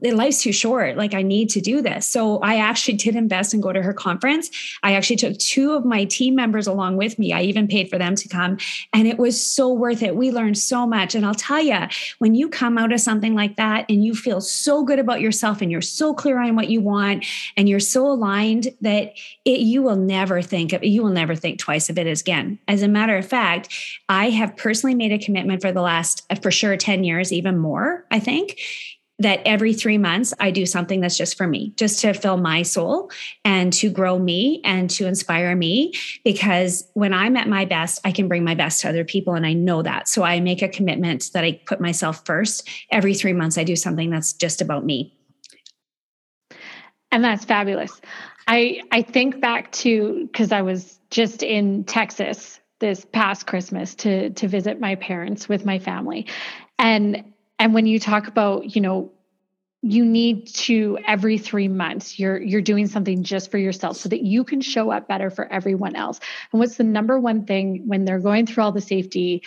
[0.02, 0.96] life's too short.
[0.96, 2.06] Like I need to do this.
[2.06, 4.50] So I actually did invest and go to her conference.
[4.82, 7.32] I actually took two of my team members along with me.
[7.32, 8.58] I even paid for them to come
[8.92, 10.16] and it was so worth it.
[10.16, 11.14] We learned so much.
[11.14, 11.78] And I'll tell you,
[12.18, 15.62] when you come out of something like that and you feel so good about yourself
[15.62, 17.24] and you're so clear on what you want
[17.56, 19.12] and you're so aligned that
[19.44, 22.58] it, you will never think of you will never think twice of it again.
[22.68, 23.72] As a matter of fact,
[24.08, 28.04] I have personally made a commitment for the last for sure 10 years, even more,
[28.10, 28.58] I think
[29.18, 32.62] that every three months I do something that's just for me, just to fill my
[32.62, 33.10] soul
[33.44, 35.94] and to grow me and to inspire me.
[36.24, 39.34] Because when I'm at my best, I can bring my best to other people.
[39.34, 40.08] And I know that.
[40.08, 42.68] So I make a commitment that I put myself first.
[42.90, 45.16] Every three months, I do something that's just about me.
[47.12, 48.00] And that's fabulous.
[48.48, 54.30] I, I think back to because I was just in Texas this past Christmas to
[54.30, 56.26] to visit my parents with my family.
[56.78, 57.24] And
[57.58, 59.12] and when you talk about you know
[59.86, 64.22] you need to every three months you're you're doing something just for yourself so that
[64.22, 66.20] you can show up better for everyone else.
[66.52, 69.42] And what's the number one thing when they're going through all the safety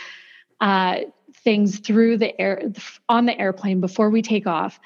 [0.62, 1.00] uh,
[1.44, 2.72] things through the air
[3.10, 4.80] on the airplane before we take off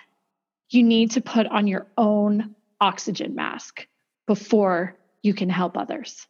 [0.69, 3.87] you need to put on your own oxygen mask
[4.25, 6.27] before you can help others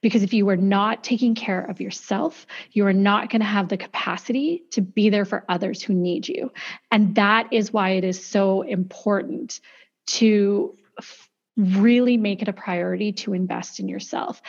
[0.00, 3.68] because if you are not taking care of yourself, you are not going to have
[3.68, 6.52] the capacity to be there for others who need you.
[6.90, 9.60] And that is why it is so important
[10.06, 10.76] to
[11.56, 14.40] really make it a priority to invest in yourself.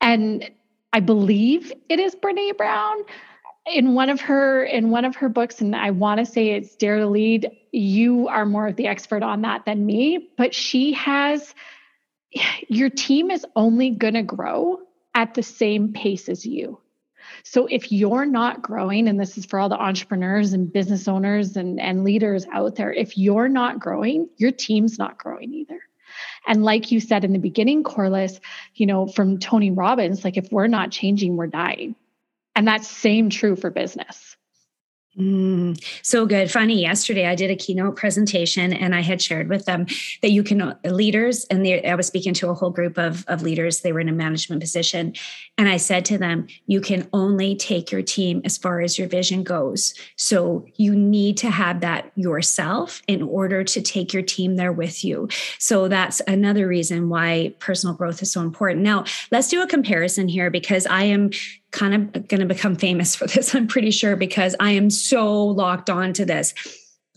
[0.00, 0.50] And
[0.92, 3.04] I believe it is Brene Brown
[3.66, 6.74] in one of her in one of her books and i want to say it's
[6.76, 10.92] dare to lead you are more of the expert on that than me but she
[10.92, 11.54] has
[12.68, 14.80] your team is only going to grow
[15.14, 16.80] at the same pace as you.
[17.42, 21.56] So if you're not growing, and this is for all the entrepreneurs and business owners
[21.56, 25.80] and, and leaders out there, if you're not growing, your team's not growing either.
[26.46, 28.40] And like you said in the beginning, Corliss,
[28.74, 31.94] you know, from Tony Robbins, like if we're not changing, we're dying.
[32.56, 34.36] And that's same true for business.
[35.18, 36.48] Mm, so good.
[36.48, 39.86] Funny, yesterday I did a keynote presentation and I had shared with them
[40.22, 43.42] that you can, leaders, and they, I was speaking to a whole group of, of
[43.42, 45.14] leaders, they were in a management position.
[45.56, 49.08] And I said to them, you can only take your team as far as your
[49.08, 49.92] vision goes.
[50.14, 55.04] So you need to have that yourself in order to take your team there with
[55.04, 55.28] you.
[55.58, 58.84] So that's another reason why personal growth is so important.
[58.84, 61.30] Now, let's do a comparison here because I am
[61.70, 65.44] kind of going to become famous for this, I'm pretty sure, because I am so
[65.44, 66.54] locked on to this.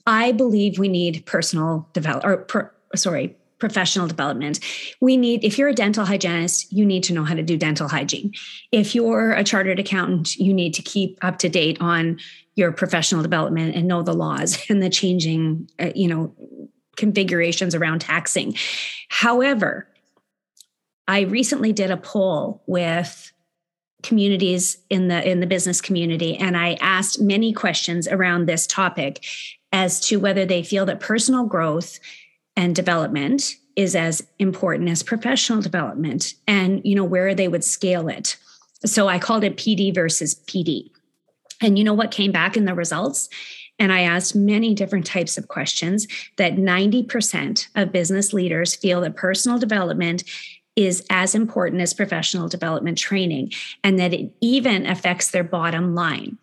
[0.07, 4.59] I believe we need personal develop or per, sorry, professional development.
[4.99, 7.87] We need, if you're a dental hygienist, you need to know how to do dental
[7.87, 8.33] hygiene.
[8.71, 12.19] If you're a chartered accountant, you need to keep up to date on
[12.55, 16.35] your professional development and know the laws and the changing, uh, you know,
[16.97, 18.55] configurations around taxing.
[19.07, 19.87] However,
[21.07, 23.31] I recently did a poll with
[24.03, 29.25] communities in the in the business community and i asked many questions around this topic
[29.71, 31.99] as to whether they feel that personal growth
[32.55, 38.07] and development is as important as professional development and you know where they would scale
[38.09, 38.35] it.
[38.85, 40.89] So i called it pd versus pd
[41.61, 43.29] and you know what came back in the results?
[43.79, 49.15] And I asked many different types of questions that 90% of business leaders feel that
[49.15, 50.23] personal development
[50.75, 53.51] is as important as professional development training
[53.83, 56.37] and that it even affects their bottom line.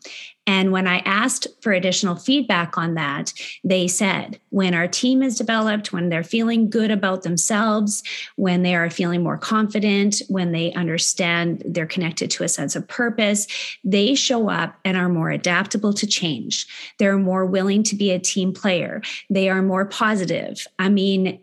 [0.47, 5.37] And when I asked for additional feedback on that, they said when our team is
[5.37, 8.03] developed, when they're feeling good about themselves,
[8.37, 12.89] when they are feeling more confident, when they understand they're connected to a sense of
[12.89, 13.47] purpose,
[13.85, 16.67] they show up and are more adaptable to change.
[16.99, 19.03] They're more willing to be a team player.
[19.29, 20.67] They are more positive.
[20.79, 21.41] I mean,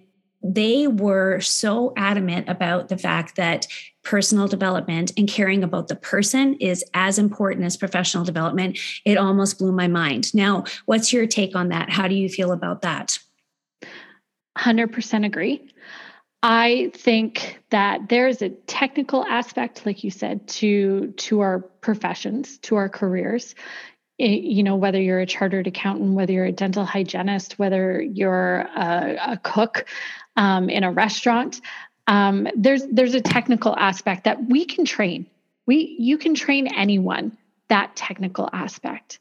[0.53, 3.67] they were so adamant about the fact that
[4.03, 8.77] personal development and caring about the person is as important as professional development.
[9.03, 10.33] It almost blew my mind.
[10.35, 11.89] Now, what's your take on that?
[11.89, 13.17] How do you feel about that?
[14.57, 15.67] 100% agree.
[16.43, 22.75] I think that there's a technical aspect, like you said, to to our professions, to
[22.75, 23.55] our careers.
[24.17, 28.59] It, you know, whether you're a chartered accountant, whether you're a dental hygienist, whether you're
[28.59, 29.85] a, a cook,
[30.35, 31.61] um, in a restaurant.
[32.07, 35.25] Um, there's there's a technical aspect that we can train.
[35.65, 37.37] We you can train anyone
[37.67, 39.17] that technical aspect.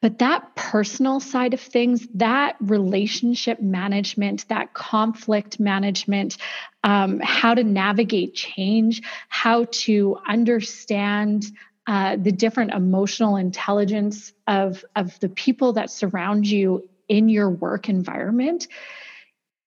[0.00, 6.36] But that personal side of things, that relationship management, that conflict management,
[6.84, 11.46] um, how to navigate change, how to understand
[11.88, 17.88] uh, the different emotional intelligence of, of the people that surround you in your work
[17.88, 18.68] environment,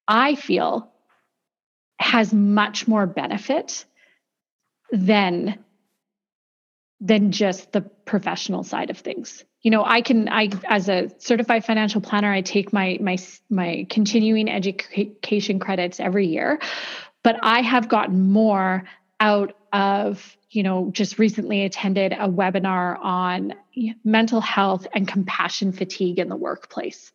[0.07, 0.91] I feel
[1.99, 3.85] has much more benefit
[4.91, 5.63] than
[7.03, 9.43] than just the professional side of things.
[9.63, 13.17] You know i can i as a certified financial planner i take my my
[13.49, 16.59] my continuing education credits every year
[17.23, 18.85] but i have gotten more
[19.21, 23.53] out of you know just recently attended a webinar on
[24.03, 27.13] mental health and compassion fatigue in the workplace.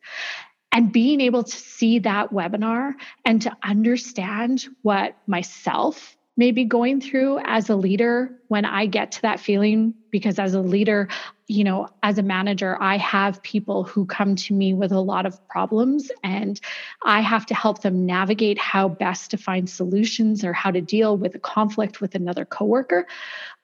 [0.73, 2.93] And being able to see that webinar
[3.25, 9.13] and to understand what myself may be going through as a leader when I get
[9.13, 9.95] to that feeling.
[10.11, 11.09] Because as a leader,
[11.47, 15.27] you know, as a manager, I have people who come to me with a lot
[15.27, 16.61] of problems and
[17.05, 21.17] I have to help them navigate how best to find solutions or how to deal
[21.17, 23.07] with a conflict with another coworker.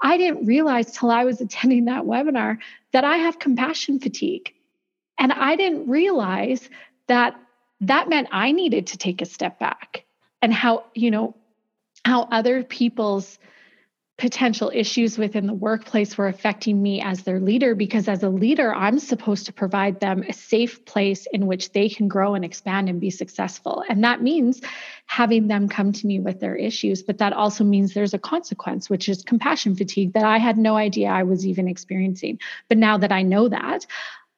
[0.00, 2.58] I didn't realize till I was attending that webinar
[2.92, 4.54] that I have compassion fatigue.
[5.18, 6.68] And I didn't realize
[7.06, 7.38] that
[7.82, 10.04] that meant I needed to take a step back
[10.40, 11.36] and how, you know,
[12.04, 13.38] how other people's
[14.18, 18.72] potential issues within the workplace were affecting me as their leader because as a leader
[18.72, 22.88] I'm supposed to provide them a safe place in which they can grow and expand
[22.88, 23.82] and be successful.
[23.88, 24.60] And that means
[25.06, 28.88] having them come to me with their issues but that also means there's a consequence
[28.88, 32.38] which is compassion fatigue that I had no idea I was even experiencing.
[32.68, 33.86] But now that I know that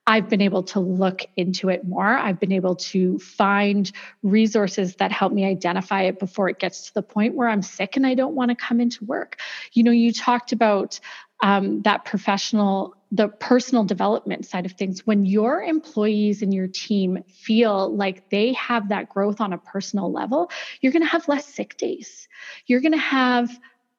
[0.07, 2.07] I've been able to look into it more.
[2.07, 3.91] I've been able to find
[4.23, 7.97] resources that help me identify it before it gets to the point where I'm sick
[7.97, 9.39] and I don't want to come into work.
[9.73, 11.01] You know, you talked about
[11.43, 15.07] um, that professional, the personal development side of things.
[15.07, 20.13] When your employees and your team feel like they have that growth on a personal
[20.13, 20.51] level,
[20.81, 22.29] you're going to have less sick days.
[22.67, 23.51] You're going to have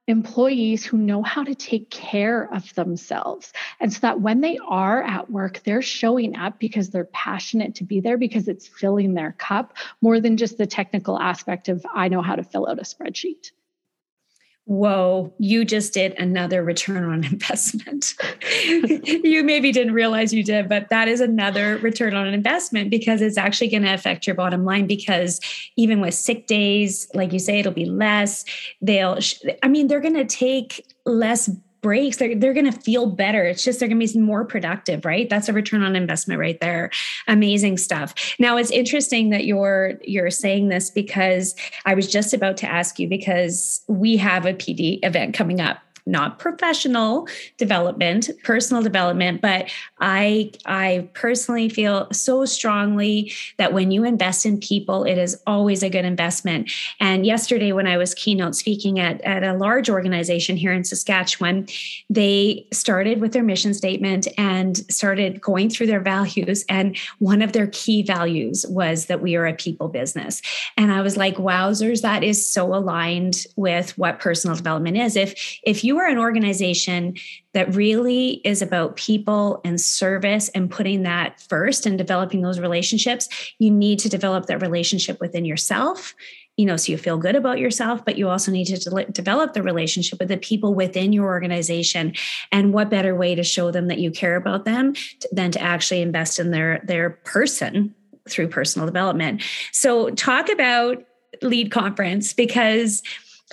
[0.08, 3.52] employees who know how to take care of themselves.
[3.80, 7.84] And so that when they are at work, they're showing up because they're passionate to
[7.84, 12.08] be there because it's filling their cup more than just the technical aspect of, I
[12.08, 13.52] know how to fill out a spreadsheet
[14.66, 18.16] whoa, you just did another return on investment.
[18.66, 23.38] you maybe didn't realize you did, but that is another return on investment because it's
[23.38, 24.88] actually going to affect your bottom line.
[24.88, 25.40] Because
[25.76, 28.44] even with sick days, like you say, it'll be less.
[28.82, 29.20] They'll,
[29.62, 31.50] I mean, they're going to take less
[31.86, 33.44] breaks, they're, they're going to feel better.
[33.44, 35.30] It's just they're going to be more productive, right?
[35.30, 36.90] That's a return on investment right there.
[37.28, 38.16] Amazing stuff.
[38.40, 41.54] Now it's interesting that you're you're saying this because
[41.86, 45.78] I was just about to ask you because we have a PD event coming up
[46.08, 47.28] not professional
[47.58, 54.60] development, personal development, but I I personally feel so strongly that when you invest in
[54.60, 56.72] people, it is always a good investment.
[57.00, 61.68] And yesterday when I was keynote speaking at, at a large organization here in Saskatchewan,
[62.10, 66.66] they started with their mission statement and started going through their values.
[66.68, 70.42] And one of their key values was that we are a people business.
[70.78, 75.16] And I was like, wowzers, that is so aligned with what personal development is.
[75.16, 77.16] If if you are an organization
[77.56, 83.28] that really is about people and service and putting that first and developing those relationships,
[83.58, 86.14] you need to develop that relationship within yourself
[86.58, 89.54] you know so you feel good about yourself but you also need to de- develop
[89.54, 92.14] the relationship with the people within your organization.
[92.52, 94.94] And what better way to show them that you care about them
[95.32, 97.94] than to actually invest in their their person
[98.30, 99.44] through personal development.
[99.72, 101.04] So talk about
[101.42, 103.04] lead conference because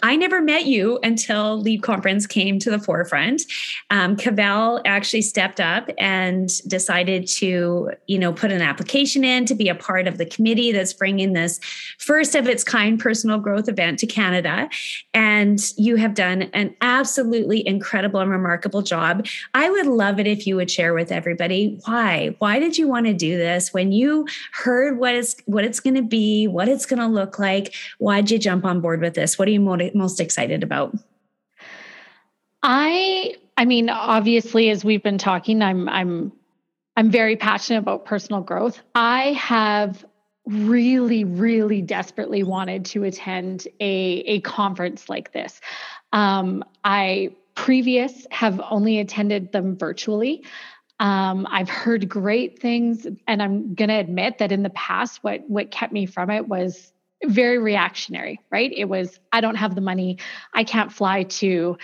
[0.02, 3.42] I never met you until Lead Conference came to the forefront.
[3.90, 9.54] Um, Caval actually stepped up and decided to, you know, put an application in to
[9.54, 11.60] be a part of the committee that's bringing this
[11.98, 14.68] first of its kind personal growth event to Canada.
[15.14, 19.26] And you have done an absolutely incredible and remarkable job.
[19.54, 22.34] I would love it if you would share with everybody why.
[22.38, 23.72] Why did you want to do this?
[23.72, 27.38] When you heard what is what it's going to be, what it's going to look
[27.38, 29.38] like, why'd you jump on board with this?
[29.38, 29.60] What are you
[29.94, 30.94] most excited about?
[32.62, 36.32] I I mean, obviously, as we've been talking, I'm I'm
[36.96, 38.80] I'm very passionate about personal growth.
[38.94, 40.04] I have
[40.46, 45.60] really, really desperately wanted to attend a, a conference like this.
[46.12, 50.44] Um, I previous have only attended them virtually.
[51.00, 55.48] Um, I've heard great things, and I'm going to admit that in the past, what
[55.48, 56.92] what kept me from it was
[57.24, 58.40] very reactionary.
[58.50, 58.72] Right?
[58.74, 60.18] It was I don't have the money,
[60.54, 61.78] I can't fly to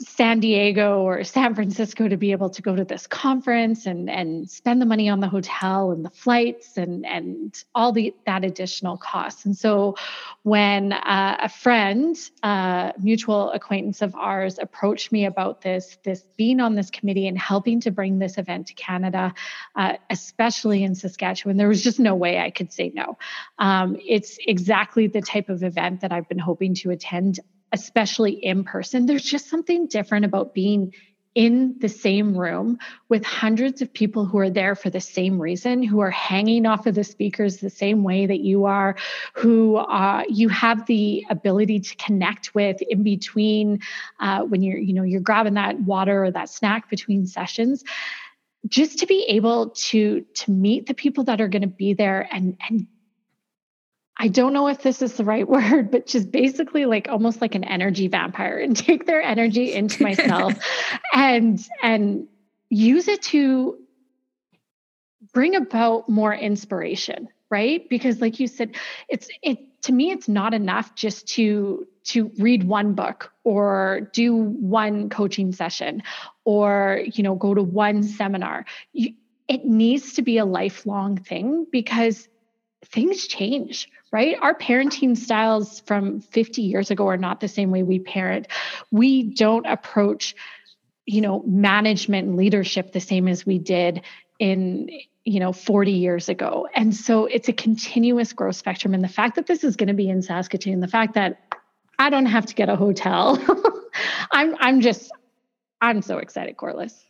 [0.00, 4.50] San Diego or San Francisco to be able to go to this conference and and
[4.50, 8.96] spend the money on the hotel and the flights and and all the that additional
[8.96, 9.44] costs.
[9.44, 9.94] And so,
[10.42, 16.58] when uh, a friend, uh, mutual acquaintance of ours, approached me about this this being
[16.58, 19.32] on this committee and helping to bring this event to Canada,
[19.76, 23.16] uh, especially in Saskatchewan, there was just no way I could say no.
[23.60, 27.38] Um, it's exactly the type of event that I've been hoping to attend
[27.74, 30.94] especially in person, there's just something different about being
[31.34, 35.82] in the same room with hundreds of people who are there for the same reason,
[35.82, 38.94] who are hanging off of the speakers the same way that you are,
[39.32, 43.80] who uh, you have the ability to connect with in between
[44.20, 47.82] uh, when you're, you know, you're grabbing that water or that snack between sessions.
[48.68, 52.26] Just to be able to to meet the people that are going to be there
[52.30, 52.86] and and
[54.16, 57.54] I don't know if this is the right word, but just basically like almost like
[57.54, 60.54] an energy vampire and take their energy into myself
[61.14, 62.28] and and
[62.68, 63.78] use it to
[65.32, 67.88] bring about more inspiration, right?
[67.88, 68.76] Because like you said,
[69.08, 74.34] it's it to me it's not enough just to to read one book or do
[74.34, 76.02] one coaching session
[76.44, 78.64] or you know go to one seminar.
[78.92, 79.14] You,
[79.48, 82.28] it needs to be a lifelong thing because
[82.84, 84.36] things change, right?
[84.40, 88.46] Our parenting styles from 50 years ago are not the same way we parent.
[88.92, 90.36] We don't approach,
[91.04, 94.02] you know, management and leadership the same as we did
[94.38, 94.88] in
[95.24, 99.36] you know 40 years ago and so it's a continuous growth spectrum and the fact
[99.36, 101.54] that this is going to be in saskatoon the fact that
[101.98, 103.40] i don't have to get a hotel
[104.32, 105.10] i'm i'm just
[105.80, 107.06] i'm so excited corliss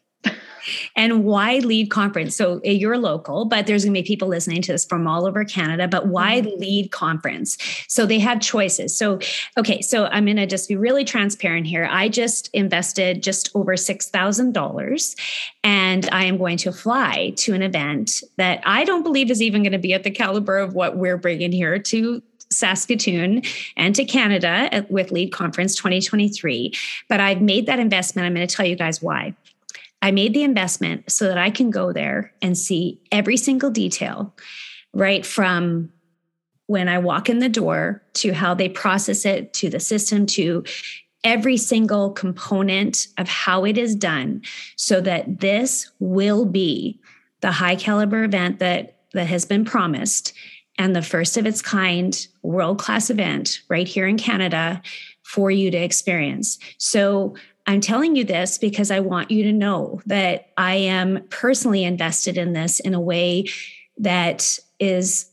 [0.97, 2.37] and why lead conference?
[2.37, 5.45] So you're local, but there's going to be people listening to this from all over
[5.45, 5.89] Canada.
[5.89, 6.61] But why mm-hmm.
[6.61, 7.59] lead conference?
[7.89, 8.97] So they have choices.
[8.97, 9.19] So,
[9.57, 11.89] okay, so I'm going to just be really transparent here.
[11.91, 15.17] I just invested just over $6,000
[15.63, 19.63] and I am going to fly to an event that I don't believe is even
[19.63, 23.43] going to be at the caliber of what we're bringing here to Saskatoon
[23.77, 26.73] and to Canada with Lead Conference 2023.
[27.09, 28.27] But I've made that investment.
[28.27, 29.35] I'm going to tell you guys why.
[30.05, 34.37] I made the investment so that I can go there and see every single detail,
[34.93, 35.91] right from
[36.67, 40.63] when I walk in the door to how they process it to the system to
[41.25, 44.43] every single component of how it is done
[44.77, 47.01] so that this will be
[47.41, 50.35] the high caliber event that that has been promised
[50.77, 54.83] and the first of its kind world class event right here in Canada
[55.23, 56.59] for you to experience.
[56.77, 57.37] So
[57.67, 62.37] I'm telling you this because I want you to know that I am personally invested
[62.37, 63.47] in this in a way
[63.99, 65.31] that is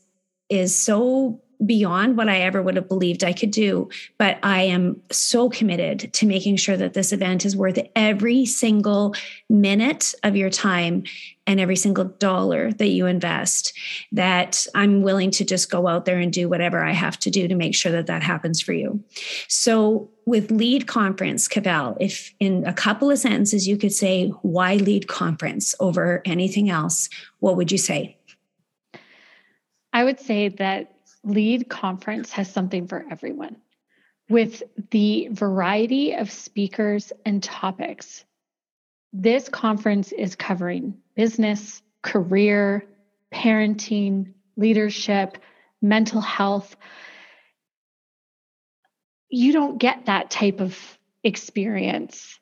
[0.48, 3.88] is so beyond what I ever would have believed I could do.
[4.18, 9.14] But I am so committed to making sure that this event is worth every single
[9.48, 11.04] minute of your time
[11.46, 13.72] and every single dollar that you invest,
[14.12, 17.48] that I'm willing to just go out there and do whatever I have to do
[17.48, 19.02] to make sure that that happens for you.
[19.48, 24.76] So, with lead conference, Caval, if in a couple of sentences you could say why
[24.76, 27.08] lead conference over anything else,
[27.40, 28.16] what would you say?
[29.92, 33.56] I would say that lead conference has something for everyone.
[34.28, 38.24] With the variety of speakers and topics,
[39.12, 42.84] this conference is covering business, career,
[43.32, 45.38] parenting, leadership,
[45.80, 46.76] mental health.
[49.28, 50.78] You don't get that type of
[51.24, 52.38] experience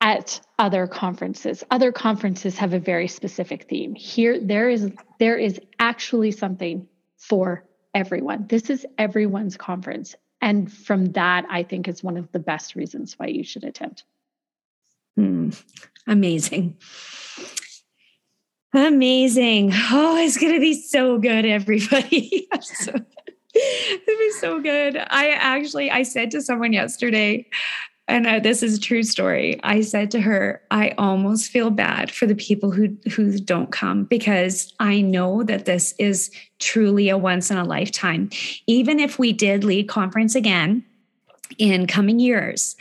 [0.00, 5.58] at other conferences other conferences have a very specific theme here there is there is
[5.80, 7.64] actually something for
[7.94, 8.46] everyone.
[8.48, 10.14] This is everyone's conference.
[10.40, 14.02] And from that, I think is one of the best reasons why you should attend.
[15.16, 15.50] Hmm.
[16.06, 16.76] Amazing.
[18.74, 19.72] Amazing.
[19.90, 22.48] Oh, it's going to be so good, everybody.
[22.60, 24.96] so, it'll be so good.
[24.96, 27.46] I actually, I said to someone yesterday,
[28.08, 29.60] and uh, this is a true story.
[29.62, 34.04] I said to her, I almost feel bad for the people who who don't come
[34.04, 38.30] because I know that this is truly a once in a lifetime.
[38.66, 40.84] Even if we did lead conference again
[41.58, 42.76] in coming years,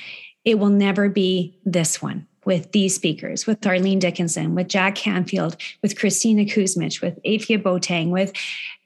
[0.46, 5.58] it will never be this one with these speakers, with Arlene Dickinson, with Jack Canfield,
[5.84, 8.32] with Christina Kuzmich, with Afia Botang, with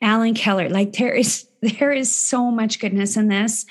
[0.02, 0.70] Allan Kehler.
[0.70, 3.68] Like there is there is so much goodness in this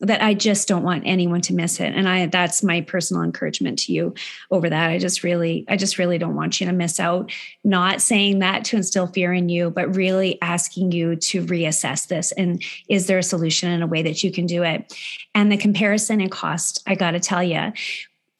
[0.00, 1.92] that I just don't want anyone to miss it.
[1.94, 4.14] And I that's my personal encouragement to you
[4.50, 4.90] over that.
[4.90, 7.30] I just really, I just really don't want you to miss out.
[7.62, 12.32] Not saying that to instill fear in you, but really asking you to reassess this.
[12.32, 14.92] And is there a solution in a way that you can do it?
[15.34, 17.72] And the comparison in cost, I gotta tell you,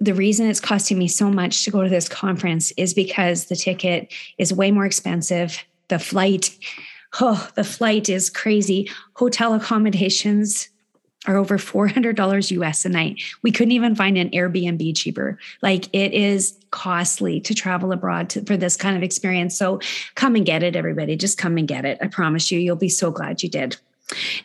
[0.01, 3.57] the reason it's costing me so much to go to this conference is because the
[3.57, 5.63] ticket is way more expensive.
[5.89, 6.57] The flight,
[7.21, 8.91] oh, the flight is crazy.
[9.15, 10.71] Hotel accommodations
[11.27, 13.21] are over $400 US a night.
[13.43, 15.39] We couldn't even find an Airbnb cheaper.
[15.61, 19.57] Like it is costly to travel abroad to, for this kind of experience.
[19.59, 19.81] So
[20.15, 21.17] come and get it, everybody.
[21.17, 21.99] Just come and get it.
[22.01, 23.77] I promise you, you'll be so glad you did.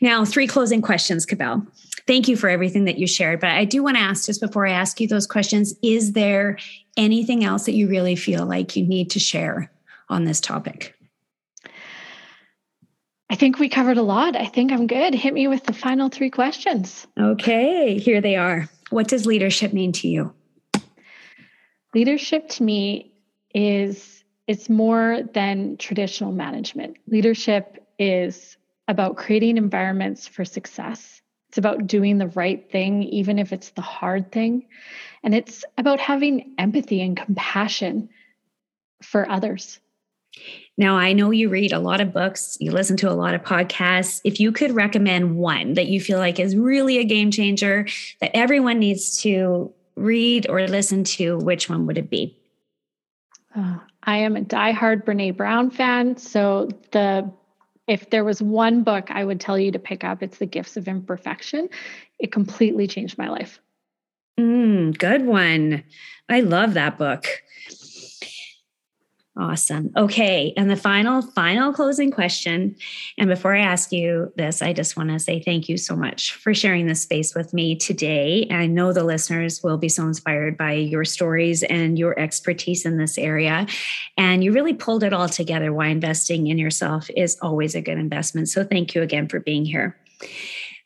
[0.02, 1.66] Now, three closing questions, Caval.
[2.08, 3.40] Thank you for everything that you shared.
[3.40, 6.58] But I do want to ask just before I ask you those questions is there
[6.98, 9.72] anything else that you really feel like you need to share
[10.10, 10.96] on this topic?
[13.30, 14.36] I think we covered a lot.
[14.36, 15.16] I think I'm good.
[15.16, 17.08] Hit me with the final three questions.
[17.20, 18.70] Okay, here they are.
[18.92, 20.32] What does leadership mean to you?
[21.96, 23.12] Leadership to me
[23.54, 26.98] is it's more than traditional management.
[27.08, 31.15] Leadership is about creating environments for success.
[31.56, 34.68] It's about doing the right thing, even if it's the hard thing.
[35.24, 38.10] And it's about having empathy and compassion
[39.02, 39.80] for others.
[40.78, 43.44] Now, I know you read a lot of books, you listen to a lot of
[43.44, 44.20] podcasts.
[44.26, 47.88] If you could recommend one that you feel like is really a game changer
[48.20, 52.38] that everyone needs to read or listen to, which one would it be?
[53.56, 56.18] Uh, I am a diehard Brene Brown fan.
[56.18, 57.32] So, the
[57.88, 60.78] if there was one book I would tell you to pick up, it's The Gifts
[60.78, 61.70] of Imperfection.
[62.20, 63.60] It completely changed my life.
[64.40, 65.84] Mm, good one.
[66.28, 67.28] I love that book.
[69.38, 69.92] Awesome.
[69.98, 70.54] Okay.
[70.56, 72.74] And the final, final closing question.
[73.18, 76.34] And before I ask you this, I just want to say thank you so much
[76.36, 78.48] for sharing this space with me today.
[78.50, 82.98] I know the listeners will be so inspired by your stories and your expertise in
[82.98, 83.68] this area.
[84.18, 87.98] And you really pulled it all together why investing in yourself is always a good
[87.98, 88.48] investment.
[88.48, 89.98] So thank you again for being here.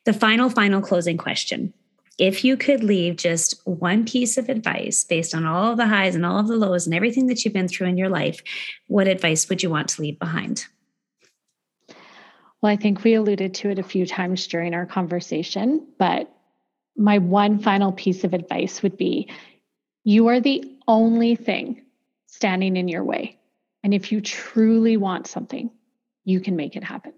[0.06, 1.72] The final, final closing question
[2.20, 6.15] if you could leave just one piece of advice based on all of the highs
[6.15, 8.43] and all of the lows and everything that you've been through in your life,
[8.88, 10.65] what advice would you want to leave behind?
[12.61, 16.30] Well, I think we alluded to it a few times during our conversation, but
[16.97, 19.30] my one final piece of advice would be
[20.03, 21.86] you are the only thing
[22.28, 23.38] standing in your way.
[23.82, 25.72] And if you truly want something,
[26.26, 27.13] you can make it happen.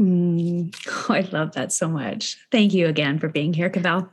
[0.00, 2.38] Mm, oh, I love that so much.
[2.50, 4.08] Thank you again for being here, Caval.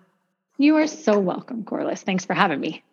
[0.57, 2.01] You are so welcome, Corliss.
[2.01, 2.83] Thanks for having me.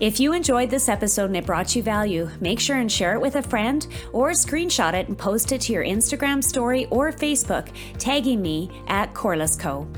[0.00, 3.20] If you enjoyed this episode and it brought you value, make sure and share it
[3.20, 7.68] with a friend or screenshot it and post it to your Instagram story or Facebook,
[7.98, 9.88] tagging me at Corliss Co.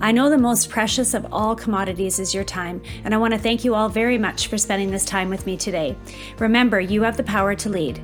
[0.00, 3.38] I know the most precious of all commodities is your time, and I want to
[3.38, 5.96] thank you all very much for spending this time with me today.
[6.38, 8.00] Remember, you have the power to lead.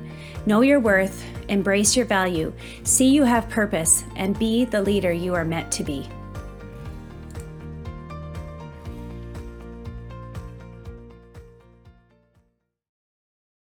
[0.49, 2.51] Know your worth, embrace your value,
[2.83, 6.09] see you have purpose, and be the leader you are meant to be.